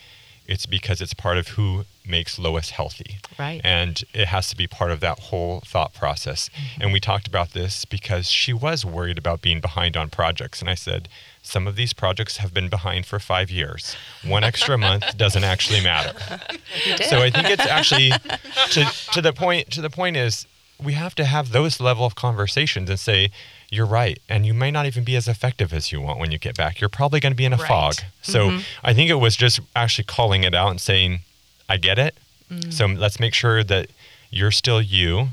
It's 0.51 0.65
because 0.65 0.99
it's 0.99 1.13
part 1.13 1.37
of 1.37 1.47
who 1.49 1.85
makes 2.05 2.37
Lois 2.37 2.71
healthy. 2.71 3.19
Right. 3.39 3.61
And 3.63 4.03
it 4.13 4.27
has 4.27 4.49
to 4.49 4.57
be 4.57 4.67
part 4.67 4.91
of 4.91 4.99
that 4.99 5.17
whole 5.17 5.61
thought 5.61 5.93
process. 5.93 6.49
Mm-hmm. 6.49 6.81
And 6.81 6.93
we 6.93 6.99
talked 6.99 7.25
about 7.25 7.51
this 7.51 7.85
because 7.85 8.29
she 8.29 8.51
was 8.51 8.83
worried 8.83 9.17
about 9.17 9.41
being 9.41 9.61
behind 9.61 9.95
on 9.95 10.09
projects. 10.09 10.59
And 10.59 10.69
I 10.69 10.75
said, 10.75 11.07
some 11.41 11.67
of 11.67 11.77
these 11.77 11.93
projects 11.93 12.37
have 12.37 12.53
been 12.53 12.67
behind 12.67 13.05
for 13.05 13.17
five 13.17 13.49
years. 13.49 13.95
One 14.25 14.43
extra 14.43 14.77
month 14.77 15.05
doesn't 15.17 15.45
actually 15.45 15.81
matter. 15.81 16.19
So 17.07 17.19
I 17.19 17.29
think 17.29 17.49
it's 17.49 17.65
actually 17.65 18.11
to, 18.71 18.85
to 19.13 19.21
the 19.21 19.31
point 19.31 19.71
to 19.71 19.81
the 19.81 19.89
point 19.89 20.17
is 20.17 20.45
we 20.83 20.93
have 20.93 21.15
to 21.15 21.23
have 21.23 21.51
those 21.51 21.79
level 21.79 22.05
of 22.05 22.15
conversations 22.15 22.89
and 22.89 22.99
say 22.99 23.31
you're 23.71 23.85
right. 23.85 24.21
And 24.29 24.45
you 24.45 24.53
may 24.53 24.69
not 24.69 24.85
even 24.85 25.03
be 25.03 25.15
as 25.15 25.27
effective 25.27 25.73
as 25.73 25.91
you 25.91 26.01
want 26.01 26.19
when 26.19 26.31
you 26.31 26.37
get 26.37 26.55
back. 26.55 26.79
You're 26.81 26.89
probably 26.89 27.19
going 27.19 27.31
to 27.31 27.37
be 27.37 27.45
in 27.45 27.53
a 27.53 27.57
right. 27.57 27.67
fog. 27.67 27.95
So 28.21 28.49
mm-hmm. 28.49 28.59
i 28.83 28.93
think 28.93 29.09
it 29.09 29.15
was 29.15 29.35
just 29.35 29.61
actually 29.75 30.03
calling 30.03 30.43
it 30.43 30.53
out 30.53 30.69
and 30.69 30.79
saying 30.79 31.21
i 31.67 31.77
get 31.77 31.97
it. 31.97 32.15
Mm. 32.51 32.71
so 32.71 32.85
let's 32.85 33.17
make 33.17 33.33
sure 33.33 33.63
that 33.63 33.87
you're 34.29 34.51
still 34.51 34.81
you 34.81 35.29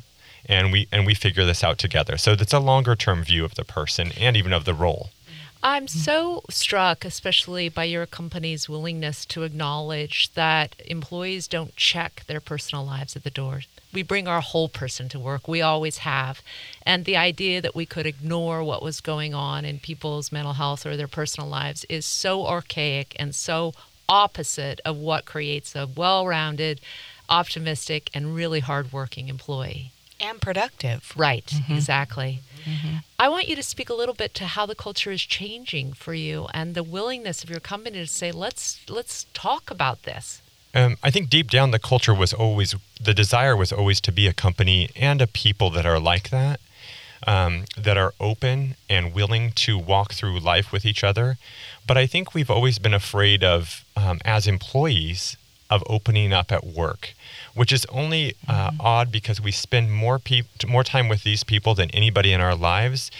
and 0.46 0.70
we 0.70 0.86
and 0.92 1.04
we 1.04 1.14
figure 1.14 1.44
this 1.44 1.64
out 1.64 1.78
together. 1.78 2.16
So 2.16 2.36
that's 2.36 2.52
a 2.52 2.60
longer 2.60 2.94
term 2.94 3.24
view 3.24 3.44
of 3.44 3.56
the 3.56 3.64
person 3.64 4.12
and 4.18 4.36
even 4.36 4.52
of 4.52 4.64
the 4.64 4.74
role. 4.74 5.10
I'm 5.60 5.88
so 5.88 6.44
struck, 6.48 7.04
especially 7.04 7.68
by 7.68 7.82
your 7.82 8.06
company's 8.06 8.68
willingness 8.68 9.26
to 9.26 9.42
acknowledge 9.42 10.32
that 10.34 10.76
employees 10.86 11.48
don't 11.48 11.74
check 11.74 12.22
their 12.28 12.40
personal 12.40 12.84
lives 12.84 13.16
at 13.16 13.24
the 13.24 13.30
door 13.30 13.62
we 13.92 14.02
bring 14.02 14.28
our 14.28 14.40
whole 14.40 14.68
person 14.68 15.08
to 15.10 15.18
work. 15.18 15.48
We 15.48 15.62
always 15.62 15.98
have. 15.98 16.42
And 16.84 17.04
the 17.04 17.16
idea 17.16 17.60
that 17.62 17.74
we 17.74 17.86
could 17.86 18.06
ignore 18.06 18.62
what 18.62 18.82
was 18.82 19.00
going 19.00 19.34
on 19.34 19.64
in 19.64 19.78
people's 19.78 20.30
mental 20.30 20.54
health 20.54 20.84
or 20.84 20.96
their 20.96 21.08
personal 21.08 21.48
lives 21.48 21.84
is 21.88 22.04
so 22.04 22.46
archaic 22.46 23.16
and 23.18 23.34
so 23.34 23.72
opposite 24.08 24.80
of 24.84 24.96
what 24.96 25.24
creates 25.24 25.74
a 25.74 25.86
well 25.86 26.26
rounded, 26.26 26.80
optimistic, 27.28 28.10
and 28.14 28.34
really 28.34 28.60
hardworking 28.60 29.28
employee. 29.28 29.92
and 30.20 30.40
productive. 30.40 31.12
Right, 31.16 31.46
mm-hmm. 31.46 31.74
exactly. 31.74 32.40
Mm-hmm. 32.64 32.96
I 33.18 33.28
want 33.28 33.48
you 33.48 33.54
to 33.56 33.62
speak 33.62 33.88
a 33.88 33.94
little 33.94 34.14
bit 34.14 34.34
to 34.34 34.46
how 34.46 34.66
the 34.66 34.74
culture 34.74 35.12
is 35.12 35.22
changing 35.22 35.92
for 35.92 36.12
you 36.12 36.48
and 36.52 36.74
the 36.74 36.82
willingness 36.82 37.44
of 37.44 37.50
your 37.50 37.60
company 37.60 37.98
to 37.98 38.06
say, 38.06 38.32
let's 38.32 38.80
let's 38.88 39.26
talk 39.32 39.70
about 39.70 40.02
this. 40.02 40.42
Um, 40.74 40.96
I 41.02 41.10
think 41.10 41.30
deep 41.30 41.50
down, 41.50 41.70
the 41.70 41.78
culture 41.78 42.14
was 42.14 42.32
always, 42.32 42.74
the 43.00 43.14
desire 43.14 43.56
was 43.56 43.72
always 43.72 44.00
to 44.02 44.12
be 44.12 44.26
a 44.26 44.32
company 44.32 44.90
and 44.94 45.22
a 45.22 45.26
people 45.26 45.70
that 45.70 45.86
are 45.86 45.98
like 45.98 46.30
that, 46.30 46.60
um, 47.26 47.64
that 47.76 47.96
are 47.96 48.12
open 48.20 48.76
and 48.88 49.14
willing 49.14 49.52
to 49.52 49.78
walk 49.78 50.12
through 50.12 50.38
life 50.40 50.70
with 50.70 50.84
each 50.84 51.02
other. 51.02 51.38
But 51.86 51.96
I 51.96 52.06
think 52.06 52.34
we've 52.34 52.50
always 52.50 52.78
been 52.78 52.94
afraid 52.94 53.42
of, 53.42 53.84
um, 53.96 54.20
as 54.24 54.46
employees, 54.46 55.36
of 55.70 55.82
opening 55.86 56.32
up 56.32 56.50
at 56.50 56.64
work, 56.64 57.14
which 57.54 57.72
is 57.72 57.84
only 57.86 58.34
uh, 58.46 58.70
odd 58.80 59.12
because 59.12 59.40
we 59.40 59.52
spend 59.52 59.92
more 59.92 60.18
peop- 60.18 60.66
more 60.66 60.84
time 60.84 61.08
with 61.08 61.24
these 61.24 61.44
people 61.44 61.74
than 61.74 61.90
anybody 61.90 62.32
in 62.32 62.40
our 62.40 62.54
lives. 62.54 63.10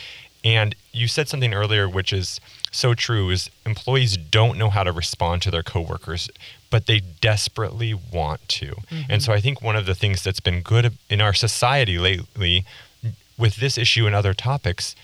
And 0.45 0.75
you 0.93 1.09
said 1.09 1.29
something 1.29 1.53
earlier, 1.53 1.89
which 1.89 2.13
is 2.13 2.41
so 2.71 2.95
true: 2.95 3.31
is 3.31 3.51
employees 3.67 4.17
don't 4.17 4.59
know 4.59 4.71
how 4.71 4.83
to 4.85 4.93
respond 4.93 5.43
to 5.43 5.51
their 5.51 5.63
coworkers, 5.63 6.29
but 6.71 6.87
they 6.87 7.01
desperately 7.01 7.95
want 7.95 8.47
to. 8.49 8.75
And 9.09 9.23
so 9.23 9.33
I 9.33 9.41
think 9.41 9.63
one 9.63 9.77
of 9.77 9.87
the 9.87 9.95
things 9.95 10.23
that's 10.23 10.41
been 10.41 10.61
good 10.63 10.97
in 11.09 11.21
our 11.21 11.33
society 11.35 11.99
lately, 11.99 12.65
with 13.37 13.57
this 13.57 13.79
issue 13.79 14.07
and 14.07 14.15
other 14.15 14.35
topics, 14.35 14.95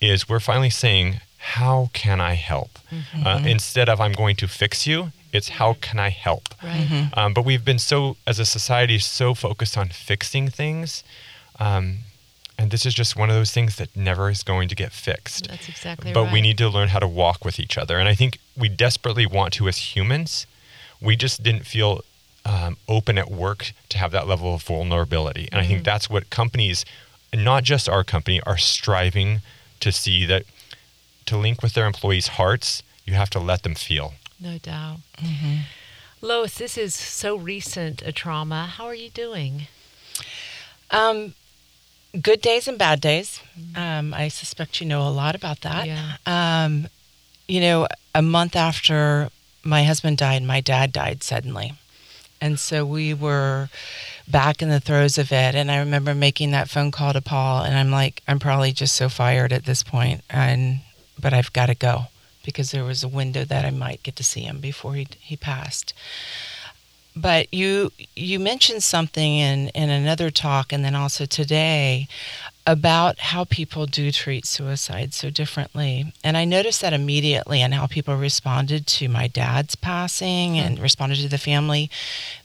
is 0.00 0.28
we're 0.28 0.40
finally 0.40 0.70
saying, 0.70 1.20
"How 1.38 1.90
can 1.92 2.20
I 2.20 2.34
help?" 2.34 2.78
Uh, 3.24 3.40
instead 3.44 3.88
of 3.88 4.00
"I'm 4.00 4.12
going 4.12 4.36
to 4.36 4.48
fix 4.48 4.86
you," 4.86 5.12
it's 5.32 5.48
"How 5.50 5.74
can 5.80 5.98
I 5.98 6.10
help?" 6.10 6.54
Right. 6.62 7.08
Um, 7.16 7.34
but 7.34 7.44
we've 7.44 7.64
been 7.64 7.78
so, 7.78 8.16
as 8.26 8.38
a 8.38 8.44
society, 8.44 8.98
so 8.98 9.34
focused 9.34 9.76
on 9.78 9.88
fixing 9.88 10.48
things. 10.50 11.02
Um, 11.58 11.98
and 12.58 12.70
this 12.70 12.86
is 12.86 12.94
just 12.94 13.16
one 13.16 13.30
of 13.30 13.36
those 13.36 13.50
things 13.50 13.76
that 13.76 13.94
never 13.96 14.30
is 14.30 14.42
going 14.42 14.68
to 14.68 14.74
get 14.74 14.92
fixed. 14.92 15.48
That's 15.48 15.68
exactly 15.68 16.12
but 16.12 16.20
right. 16.20 16.26
But 16.26 16.32
we 16.32 16.40
need 16.40 16.58
to 16.58 16.68
learn 16.68 16.88
how 16.88 16.98
to 17.00 17.08
walk 17.08 17.44
with 17.44 17.58
each 17.58 17.76
other. 17.76 17.98
And 17.98 18.08
I 18.08 18.14
think 18.14 18.38
we 18.56 18.68
desperately 18.68 19.26
want 19.26 19.52
to 19.54 19.68
as 19.68 19.96
humans. 19.96 20.46
We 21.00 21.16
just 21.16 21.42
didn't 21.42 21.66
feel 21.66 22.02
um, 22.44 22.76
open 22.88 23.18
at 23.18 23.30
work 23.30 23.72
to 23.88 23.98
have 23.98 24.12
that 24.12 24.26
level 24.28 24.54
of 24.54 24.62
vulnerability. 24.62 25.48
And 25.50 25.60
I 25.60 25.64
Mm-hmm. 25.64 25.72
think 25.72 25.84
that's 25.84 26.08
what 26.10 26.30
companies, 26.30 26.84
not 27.34 27.64
just 27.64 27.88
our 27.88 28.04
company, 28.04 28.40
are 28.42 28.58
striving 28.58 29.40
to 29.80 29.90
see 29.90 30.24
that 30.26 30.44
to 31.26 31.36
link 31.38 31.62
with 31.62 31.72
their 31.72 31.86
employees' 31.86 32.28
hearts, 32.28 32.82
you 33.04 33.14
have 33.14 33.30
to 33.30 33.40
let 33.40 33.62
them 33.62 33.74
feel. 33.74 34.14
No 34.40 34.58
doubt. 34.58 34.98
Lois, 36.20 36.54
this 36.58 36.76
is 36.78 36.94
so 36.94 37.34
recent 37.36 38.02
a 38.02 38.12
trauma. 38.12 38.66
How 38.66 38.84
are 38.84 38.94
you 38.94 39.10
doing? 39.10 39.68
Um, 40.90 41.34
good 42.20 42.40
days 42.40 42.68
and 42.68 42.78
bad 42.78 43.00
days. 43.00 43.40
Um, 43.74 44.14
I 44.14 44.28
suspect 44.28 44.80
you 44.80 44.86
know 44.86 45.06
a 45.06 45.10
lot 45.10 45.34
about 45.34 45.60
that. 45.62 45.86
Yeah. 45.86 46.16
Um, 46.26 46.88
you 47.48 47.60
know, 47.60 47.86
a 48.14 48.22
month 48.22 48.56
after 48.56 49.30
my 49.62 49.84
husband 49.84 50.18
died, 50.18 50.42
my 50.42 50.60
dad 50.60 50.92
died 50.92 51.22
suddenly. 51.22 51.74
And 52.40 52.58
so 52.58 52.84
we 52.84 53.14
were 53.14 53.68
back 54.28 54.60
in 54.60 54.68
the 54.68 54.80
throes 54.80 55.18
of 55.18 55.32
it. 55.32 55.54
And 55.54 55.70
I 55.70 55.78
remember 55.78 56.14
making 56.14 56.50
that 56.50 56.68
phone 56.68 56.90
call 56.90 57.12
to 57.12 57.20
Paul, 57.20 57.64
and 57.64 57.76
I'm 57.76 57.90
like, 57.90 58.22
I'm 58.28 58.38
probably 58.38 58.72
just 58.72 58.94
so 58.96 59.08
fired 59.08 59.52
at 59.52 59.64
this 59.64 59.82
point, 59.82 60.22
and 60.28 60.80
but 61.18 61.32
I've 61.32 61.52
got 61.52 61.66
to 61.66 61.74
go 61.74 62.06
because 62.44 62.70
there 62.70 62.84
was 62.84 63.02
a 63.02 63.08
window 63.08 63.44
that 63.44 63.64
I 63.64 63.70
might 63.70 64.02
get 64.02 64.16
to 64.16 64.24
see 64.24 64.42
him 64.42 64.60
before 64.60 64.94
he 64.94 65.06
he 65.20 65.36
passed. 65.36 65.94
But 67.16 67.52
you 67.54 67.92
you 68.16 68.40
mentioned 68.40 68.82
something 68.82 69.36
in 69.36 69.68
in 69.68 69.90
another 69.90 70.30
talk, 70.30 70.72
and 70.72 70.84
then 70.84 70.94
also 70.94 71.26
today 71.26 72.08
about 72.66 73.18
how 73.18 73.44
people 73.44 73.86
do 73.86 74.10
treat 74.10 74.46
suicide 74.46 75.12
so 75.12 75.28
differently. 75.30 76.12
And 76.24 76.36
I 76.36 76.44
noticed 76.44 76.80
that 76.80 76.94
immediately 76.94 77.60
in 77.60 77.72
how 77.72 77.86
people 77.86 78.16
responded 78.16 78.86
to 78.86 79.08
my 79.08 79.28
dad's 79.28 79.74
passing 79.74 80.58
and 80.58 80.78
responded 80.78 81.18
to 81.18 81.28
the 81.28 81.38
family 81.38 81.90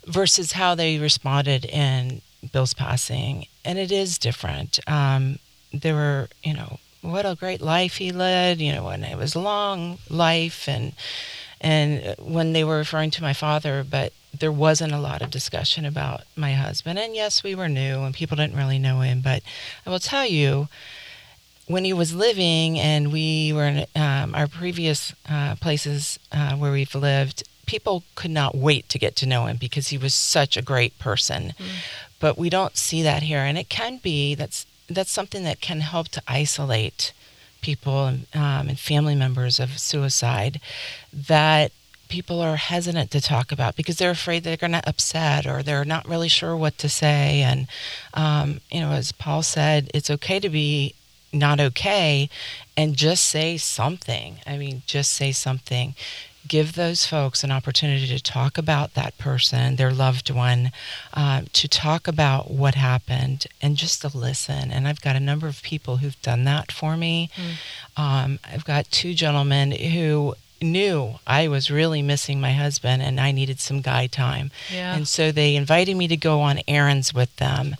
versus 0.05 0.53
how 0.53 0.75
they 0.75 0.97
responded 0.97 1.63
in 1.65 2.21
Bill's 2.51 2.73
passing. 2.73 3.45
And 3.63 3.79
it 3.79 3.91
is 3.91 4.17
different. 4.17 4.79
Um, 4.87 5.39
there 5.71 5.95
were, 5.95 6.27
you 6.43 6.53
know, 6.53 6.79
what 7.01 7.25
a 7.25 7.35
great 7.35 7.61
life 7.61 7.95
he 7.97 8.11
led, 8.11 8.59
you 8.59 8.73
know, 8.73 8.89
and 8.89 9.05
it 9.05 9.17
was 9.17 9.35
a 9.35 9.39
long 9.39 9.99
life 10.09 10.67
and 10.67 10.93
and 11.61 12.15
when 12.19 12.53
they 12.53 12.63
were 12.63 12.77
referring 12.77 13.11
to 13.11 13.21
my 13.21 13.33
father, 13.33 13.85
but 13.89 14.13
there 14.37 14.51
wasn't 14.51 14.93
a 14.93 14.99
lot 14.99 15.21
of 15.21 15.31
discussion 15.31 15.85
about 15.85 16.21
my 16.35 16.53
husband. 16.53 16.99
And 16.99 17.15
yes, 17.15 17.43
we 17.43 17.55
were 17.55 17.69
new 17.69 18.03
and 18.03 18.13
people 18.13 18.37
didn't 18.37 18.55
really 18.57 18.79
know 18.79 19.01
him, 19.01 19.21
but 19.21 19.41
I 19.85 19.89
will 19.89 19.99
tell 19.99 20.25
you, 20.25 20.67
when 21.67 21.85
he 21.85 21.93
was 21.93 22.15
living 22.15 22.79
and 22.79 23.13
we 23.13 23.53
were 23.53 23.65
in 23.65 23.85
um, 23.95 24.33
our 24.33 24.47
previous 24.47 25.13
uh, 25.29 25.55
places 25.55 26.17
uh, 26.31 26.55
where 26.55 26.71
we've 26.71 26.95
lived, 26.95 27.43
people 27.67 28.03
could 28.15 28.31
not 28.31 28.57
wait 28.57 28.89
to 28.89 28.97
get 28.97 29.15
to 29.17 29.27
know 29.27 29.45
him 29.45 29.57
because 29.57 29.89
he 29.89 29.97
was 29.97 30.15
such 30.15 30.57
a 30.57 30.63
great 30.63 30.97
person. 30.97 31.53
But 32.19 32.39
we 32.39 32.49
don't 32.49 32.75
see 32.75 33.03
that 33.03 33.21
here, 33.21 33.39
and 33.39 33.55
it 33.57 33.69
can 33.69 33.97
be 33.97 34.33
that's 34.33 34.65
that's 34.89 35.11
something 35.11 35.43
that 35.43 35.61
can 35.61 35.81
help 35.81 36.07
to 36.09 36.21
isolate 36.27 37.13
people 37.61 38.07
and, 38.07 38.25
um, 38.33 38.67
and 38.67 38.79
family 38.79 39.13
members 39.13 39.59
of 39.59 39.77
suicide 39.77 40.59
that 41.13 41.71
people 42.09 42.41
are 42.41 42.57
hesitant 42.57 43.11
to 43.11 43.21
talk 43.21 43.51
about 43.51 43.75
because 43.75 43.97
they're 43.97 44.11
afraid 44.11 44.43
they're 44.43 44.57
going 44.57 44.73
to 44.73 44.89
upset 44.89 45.45
or 45.47 45.63
they're 45.63 45.85
not 45.85 46.07
really 46.07 46.27
sure 46.27 46.57
what 46.57 46.77
to 46.79 46.89
say. 46.89 47.41
And, 47.41 47.67
um, 48.13 48.59
you 48.69 48.81
know, 48.81 48.91
as 48.91 49.11
Paul 49.13 49.43
said, 49.43 49.89
it's 49.93 50.09
okay 50.09 50.39
to 50.39 50.49
be 50.49 50.95
not 51.31 51.59
okay 51.59 52.29
and 52.75 52.95
just 52.95 53.25
say 53.25 53.57
something. 53.57 54.39
I 54.45 54.57
mean, 54.57 54.81
just 54.85 55.11
say 55.11 55.31
something. 55.31 55.95
Give 56.47 56.73
those 56.73 57.05
folks 57.05 57.43
an 57.43 57.51
opportunity 57.51 58.07
to 58.07 58.23
talk 58.23 58.57
about 58.57 58.95
that 58.95 59.15
person, 59.19 59.75
their 59.75 59.91
loved 59.91 60.31
one, 60.31 60.71
um, 61.13 61.45
to 61.53 61.67
talk 61.67 62.07
about 62.07 62.49
what 62.49 62.73
happened 62.73 63.45
and 63.61 63.75
just 63.75 64.01
to 64.01 64.17
listen. 64.17 64.71
And 64.71 64.87
I've 64.87 65.01
got 65.01 65.15
a 65.15 65.19
number 65.19 65.47
of 65.47 65.61
people 65.61 65.97
who've 65.97 66.19
done 66.23 66.45
that 66.45 66.71
for 66.71 66.97
me. 66.97 67.29
Um, 67.97 68.39
I've 68.43 68.65
got 68.65 68.89
two 68.89 69.13
gentlemen 69.13 69.71
who 69.71 70.33
knew 70.61 71.19
I 71.27 71.47
was 71.47 71.69
really 71.71 72.01
missing 72.01 72.39
my 72.41 72.53
husband 72.53 73.01
and 73.01 73.19
I 73.19 73.31
needed 73.31 73.59
some 73.59 73.81
guy 73.81 74.07
time. 74.07 74.51
Yeah. 74.73 74.95
And 74.95 75.07
so 75.07 75.31
they 75.31 75.55
invited 75.55 75.95
me 75.95 76.07
to 76.07 76.17
go 76.17 76.41
on 76.41 76.59
errands 76.67 77.13
with 77.13 77.35
them. 77.37 77.75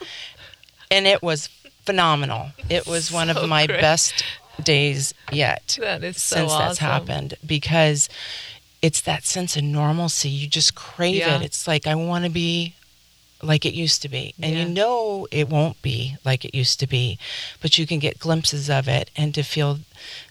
And 0.92 1.06
it 1.08 1.22
was 1.22 1.48
phenomenal. 1.86 2.52
It 2.70 2.86
was 2.88 3.12
one 3.20 3.30
of 3.30 3.48
my 3.48 3.68
great. 3.68 3.82
best 3.82 4.24
days 4.64 5.14
yet 5.32 5.78
That 5.80 6.04
is 6.04 6.22
so 6.22 6.36
since 6.36 6.52
that's 6.54 6.78
happened 6.80 7.36
because 7.46 8.10
it's 8.82 9.02
that 9.02 9.24
sense 9.24 9.56
of 9.56 9.64
normalcy. 9.64 10.30
You 10.30 10.48
just 10.48 10.76
crave 10.76 11.16
Yeah. 11.18 11.38
it. 11.38 11.44
It's 11.44 11.68
like 11.68 11.88
I 11.88 11.96
want 11.96 12.26
to 12.26 12.30
be 12.32 12.74
like 13.42 13.66
it 13.66 13.74
used 13.74 14.02
to 14.02 14.10
be. 14.10 14.34
And 14.42 14.54
Yeah. 14.54 14.64
you 14.64 14.70
know 14.70 15.28
it 15.32 15.50
won't 15.50 15.82
be 15.82 16.18
like 16.26 16.44
it 16.46 16.54
used 16.56 16.80
to 16.82 16.88
be, 16.88 17.18
but 17.62 17.78
you 17.78 17.88
can 17.88 18.00
get 18.00 18.20
glimpses 18.20 18.70
of 18.70 18.88
it 18.88 19.10
and 19.16 19.34
to 19.36 19.44
feel 19.44 19.80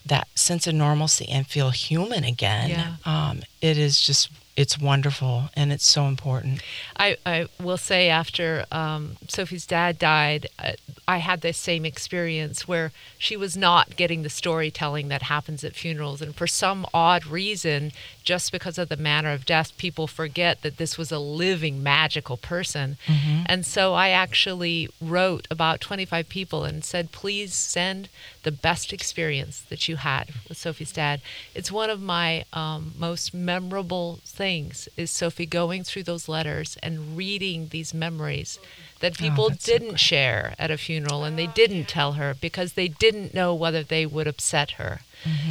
that 0.05 0.29
sense 0.35 0.66
of 0.66 0.75
normalcy 0.75 1.29
and 1.29 1.47
feel 1.47 1.71
human 1.71 2.25
again. 2.25 2.71
Yeah. 2.71 2.97
Um, 3.05 3.42
it 3.61 3.79
is 3.79 4.01
just 4.01 4.29
it's 4.57 4.77
wonderful 4.77 5.51
and 5.55 5.73
it's 5.73 5.87
so 5.87 6.07
important. 6.07 6.61
I, 6.97 7.16
I 7.25 7.47
will 7.62 7.77
say 7.77 8.09
after 8.09 8.66
um, 8.73 9.16
Sophie's 9.29 9.64
dad 9.66 10.01
died, 10.01 10.49
uh, 10.59 10.73
I 11.07 11.18
had 11.18 11.42
this 11.42 11.57
same 11.57 11.85
experience 11.85 12.66
where 12.66 12.90
she 13.18 13.37
was 13.37 13.57
not 13.57 13.94
getting 13.94 14.25
the 14.25 14.29
storytelling 14.29 15.07
that 15.09 15.23
happens 15.23 15.62
at 15.62 15.77
funerals. 15.77 16.21
And 16.21 16.35
for 16.35 16.49
some 16.49 16.87
odd 16.92 17.25
reason, 17.25 17.92
just 18.28 18.52
because 18.52 18.76
of 18.76 18.90
the 18.90 18.96
manner 18.98 19.32
of 19.32 19.46
death, 19.46 19.74
people 19.78 20.06
forget 20.06 20.60
that 20.60 20.76
this 20.76 20.98
was 20.98 21.10
a 21.10 21.18
living, 21.18 21.82
magical 21.82 22.36
person. 22.36 22.98
And 23.46 23.64
so 23.64 23.94
I 23.94 24.10
actually 24.10 24.90
wrote 25.00 25.48
about 25.50 25.80
25 25.80 26.28
people 26.28 26.62
and 26.64 26.84
said, 26.84 27.10
please 27.10 27.54
send 27.54 28.10
the 28.42 28.52
best 28.52 28.92
experience 28.92 29.62
that 29.70 29.88
you 29.88 29.96
had 29.96 30.28
with 30.46 30.58
Sophie's 30.58 30.92
dad. 30.92 31.22
It's 31.54 31.72
one 31.72 31.88
of 31.88 32.02
my 32.02 32.44
um, 32.52 32.92
most 32.98 33.32
memorable 33.32 34.18
things 34.26 34.90
is 34.94 35.10
Sophie 35.10 35.46
going 35.46 35.82
through 35.82 36.02
those 36.02 36.28
letters 36.28 36.76
and 36.82 37.16
reading 37.16 37.68
these 37.70 37.94
memories 37.94 38.58
that 39.00 39.16
people 39.16 39.48
that's 39.48 39.64
so 39.64 39.72
didn't 39.72 39.96
share 39.96 40.54
at 40.58 40.70
a 40.70 40.76
funeral 40.76 41.24
and 41.24 41.38
they 41.38 41.46
didn't 41.46 41.88
tell 41.88 42.12
her 42.14 42.34
because 42.38 42.74
they 42.74 42.88
didn't 42.88 43.32
know 43.32 43.54
whether 43.54 43.82
they 43.82 44.04
would 44.04 44.26
upset 44.26 44.72
her. 44.72 45.00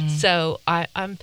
So 0.08 0.60
I, 0.66 0.86
I'm 0.96 1.18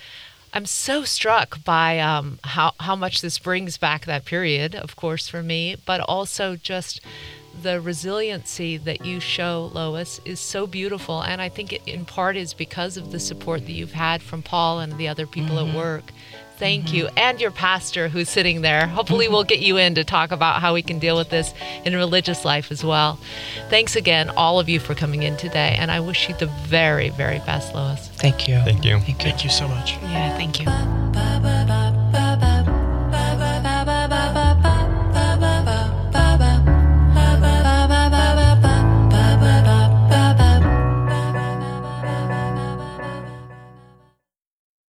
I'm 0.55 0.65
so 0.65 1.03
struck 1.03 1.61
by 1.65 1.99
um, 1.99 2.39
how 2.45 2.75
how 2.79 2.95
much 2.95 3.19
this 3.19 3.37
brings 3.39 3.77
back 3.77 4.05
that 4.05 4.23
period, 4.23 4.73
of 4.73 4.95
course, 4.95 5.27
for 5.27 5.43
me, 5.43 5.75
but 5.85 5.99
also 5.99 6.55
just 6.55 7.01
the 7.61 7.81
resiliency 7.81 8.77
that 8.77 9.05
you 9.05 9.19
show, 9.19 9.69
Lois, 9.73 10.21
is 10.23 10.39
so 10.39 10.65
beautiful, 10.65 11.21
and 11.21 11.41
I 11.41 11.49
think 11.49 11.73
it 11.73 11.81
in 11.85 12.05
part 12.05 12.37
is 12.37 12.53
because 12.53 12.95
of 12.95 13.11
the 13.11 13.19
support 13.19 13.65
that 13.65 13.73
you've 13.73 13.91
had 13.91 14.21
from 14.21 14.41
Paul 14.41 14.79
and 14.79 14.97
the 14.97 15.09
other 15.09 15.27
people 15.27 15.59
at 15.59 15.75
work 15.75 16.13
Thank 16.57 16.85
mm-hmm. 16.85 16.95
you. 16.95 17.09
And 17.17 17.39
your 17.39 17.51
pastor 17.51 18.07
who's 18.07 18.29
sitting 18.29 18.61
there. 18.61 18.87
Hopefully, 18.87 19.27
we'll 19.27 19.43
get 19.43 19.59
you 19.59 19.77
in 19.77 19.95
to 19.95 20.03
talk 20.03 20.31
about 20.31 20.61
how 20.61 20.73
we 20.73 20.81
can 20.81 20.99
deal 20.99 21.17
with 21.17 21.29
this 21.29 21.53
in 21.83 21.95
religious 21.95 22.45
life 22.45 22.71
as 22.71 22.83
well. 22.83 23.19
Thanks 23.69 23.95
again, 23.95 24.29
all 24.31 24.59
of 24.59 24.69
you, 24.69 24.79
for 24.79 24.95
coming 24.95 25.23
in 25.23 25.37
today. 25.37 25.75
And 25.77 25.91
I 25.91 25.99
wish 25.99 26.29
you 26.29 26.35
the 26.35 26.47
very, 26.47 27.09
very 27.09 27.39
best, 27.39 27.73
Lois. 27.73 28.07
Thank 28.09 28.47
you. 28.47 28.55
Thank 28.59 28.85
you. 28.85 28.99
Thank 28.99 29.07
you. 29.09 29.15
Thank 29.15 29.43
you 29.43 29.49
so 29.49 29.67
much. 29.67 29.93
Yeah, 29.93 30.35
thank 30.37 30.59
you. 30.59 31.14